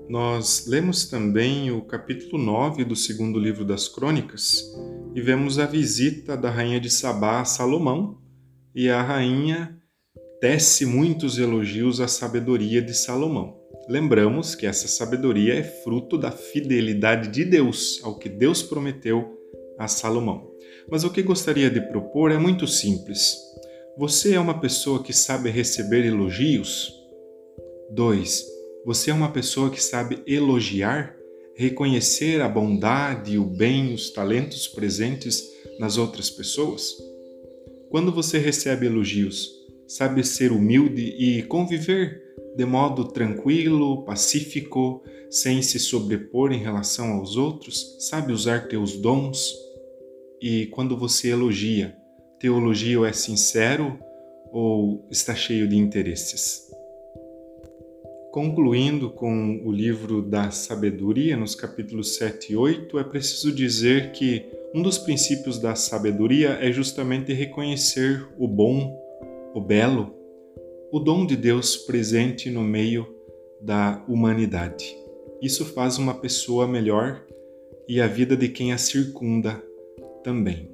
Nós 0.07 0.67
lemos 0.67 1.05
também 1.05 1.71
o 1.71 1.81
capítulo 1.81 2.37
9 2.37 2.85
do 2.85 2.95
segundo 2.95 3.39
livro 3.39 3.65
das 3.65 3.87
Crônicas 3.87 4.63
e 5.15 5.21
vemos 5.21 5.57
a 5.57 5.65
visita 5.65 6.37
da 6.37 6.51
rainha 6.51 6.79
de 6.79 6.91
Sabá 6.91 7.41
a 7.41 7.45
Salomão, 7.45 8.21
e 8.75 8.89
a 8.89 9.01
rainha 9.01 9.75
tece 10.39 10.85
muitos 10.85 11.39
elogios 11.39 11.99
à 11.99 12.07
sabedoria 12.07 12.79
de 12.79 12.93
Salomão. 12.93 13.62
Lembramos 13.87 14.55
que 14.55 14.65
essa 14.65 14.87
sabedoria 14.87 15.55
é 15.55 15.63
fruto 15.63 16.17
da 16.17 16.31
fidelidade 16.31 17.29
de 17.29 17.43
Deus 17.43 17.99
ao 18.03 18.17
que 18.17 18.29
Deus 18.29 18.63
prometeu 18.63 19.37
a 19.77 19.89
Salomão. 19.89 20.49
Mas 20.89 21.03
o 21.03 21.09
que 21.09 21.21
gostaria 21.21 21.69
de 21.69 21.81
propor 21.81 22.31
é 22.31 22.37
muito 22.37 22.65
simples. 22.65 23.37
Você 23.97 24.35
é 24.35 24.39
uma 24.39 24.59
pessoa 24.59 25.03
que 25.03 25.11
sabe 25.11 25.49
receber 25.49 26.05
elogios? 26.05 26.93
2. 27.91 28.45
Você 28.85 29.11
é 29.11 29.13
uma 29.13 29.31
pessoa 29.31 29.69
que 29.69 29.83
sabe 29.83 30.23
elogiar, 30.25 31.15
reconhecer 31.55 32.41
a 32.41 32.47
bondade, 32.47 33.37
o 33.37 33.45
bem, 33.45 33.93
os 33.93 34.11
talentos 34.11 34.67
presentes 34.67 35.43
nas 35.77 35.97
outras 35.97 36.29
pessoas? 36.29 36.95
Quando 37.89 38.11
você 38.11 38.39
recebe 38.39 38.85
elogios, 38.85 39.51
sabe 39.87 40.23
ser 40.23 40.51
humilde 40.51 41.15
e 41.19 41.43
conviver 41.43 42.22
de 42.55 42.65
modo 42.65 43.05
tranquilo, 43.05 44.03
pacífico, 44.03 45.03
sem 45.29 45.61
se 45.61 45.79
sobrepor 45.79 46.51
em 46.51 46.59
relação 46.59 47.13
aos 47.13 47.35
outros? 47.35 47.97
Sabe 47.99 48.31
usar 48.31 48.67
teus 48.67 48.97
dons? 48.97 49.53
E 50.41 50.67
quando 50.67 50.97
você 50.97 51.29
elogia, 51.29 51.95
teu 52.39 52.57
elogio 52.57 53.05
é 53.05 53.13
sincero 53.13 53.97
ou 54.51 55.07
está 55.09 55.33
cheio 55.33 55.67
de 55.67 55.77
interesses? 55.77 56.71
Concluindo 58.31 59.11
com 59.11 59.61
o 59.63 59.71
livro 59.71 60.21
da 60.21 60.49
sabedoria, 60.49 61.37
nos 61.37 61.53
capítulos 61.53 62.15
7 62.15 62.53
e 62.53 62.55
8, 62.55 62.99
é 62.99 63.03
preciso 63.03 63.51
dizer 63.51 64.11
que 64.11 64.45
um 64.73 64.81
dos 64.81 64.97
princípios 64.97 65.59
da 65.59 65.75
sabedoria 65.75 66.57
é 66.59 66.71
justamente 66.71 67.31
reconhecer 67.31 68.27
o 68.39 68.47
bom, 68.47 68.99
o 69.53 69.61
belo, 69.61 70.22
o 70.93 70.99
dom 70.99 71.25
de 71.25 71.35
Deus 71.35 71.75
presente 71.75 72.51
no 72.51 72.61
meio 72.61 73.11
da 73.59 74.05
humanidade. 74.07 74.95
Isso 75.41 75.65
faz 75.65 75.97
uma 75.97 76.13
pessoa 76.13 76.67
melhor 76.67 77.25
e 77.89 77.99
a 77.99 78.05
vida 78.05 78.37
de 78.37 78.47
quem 78.47 78.71
a 78.71 78.77
circunda 78.77 79.59
também. 80.23 80.69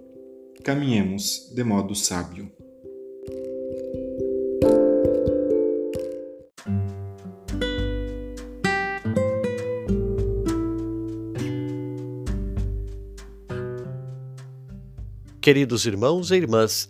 Caminhemos 0.62 1.50
de 1.56 1.64
modo 1.64 1.96
sábio. 1.96 2.52
Queridos 15.40 15.86
irmãos 15.86 16.30
e 16.30 16.36
irmãs, 16.36 16.90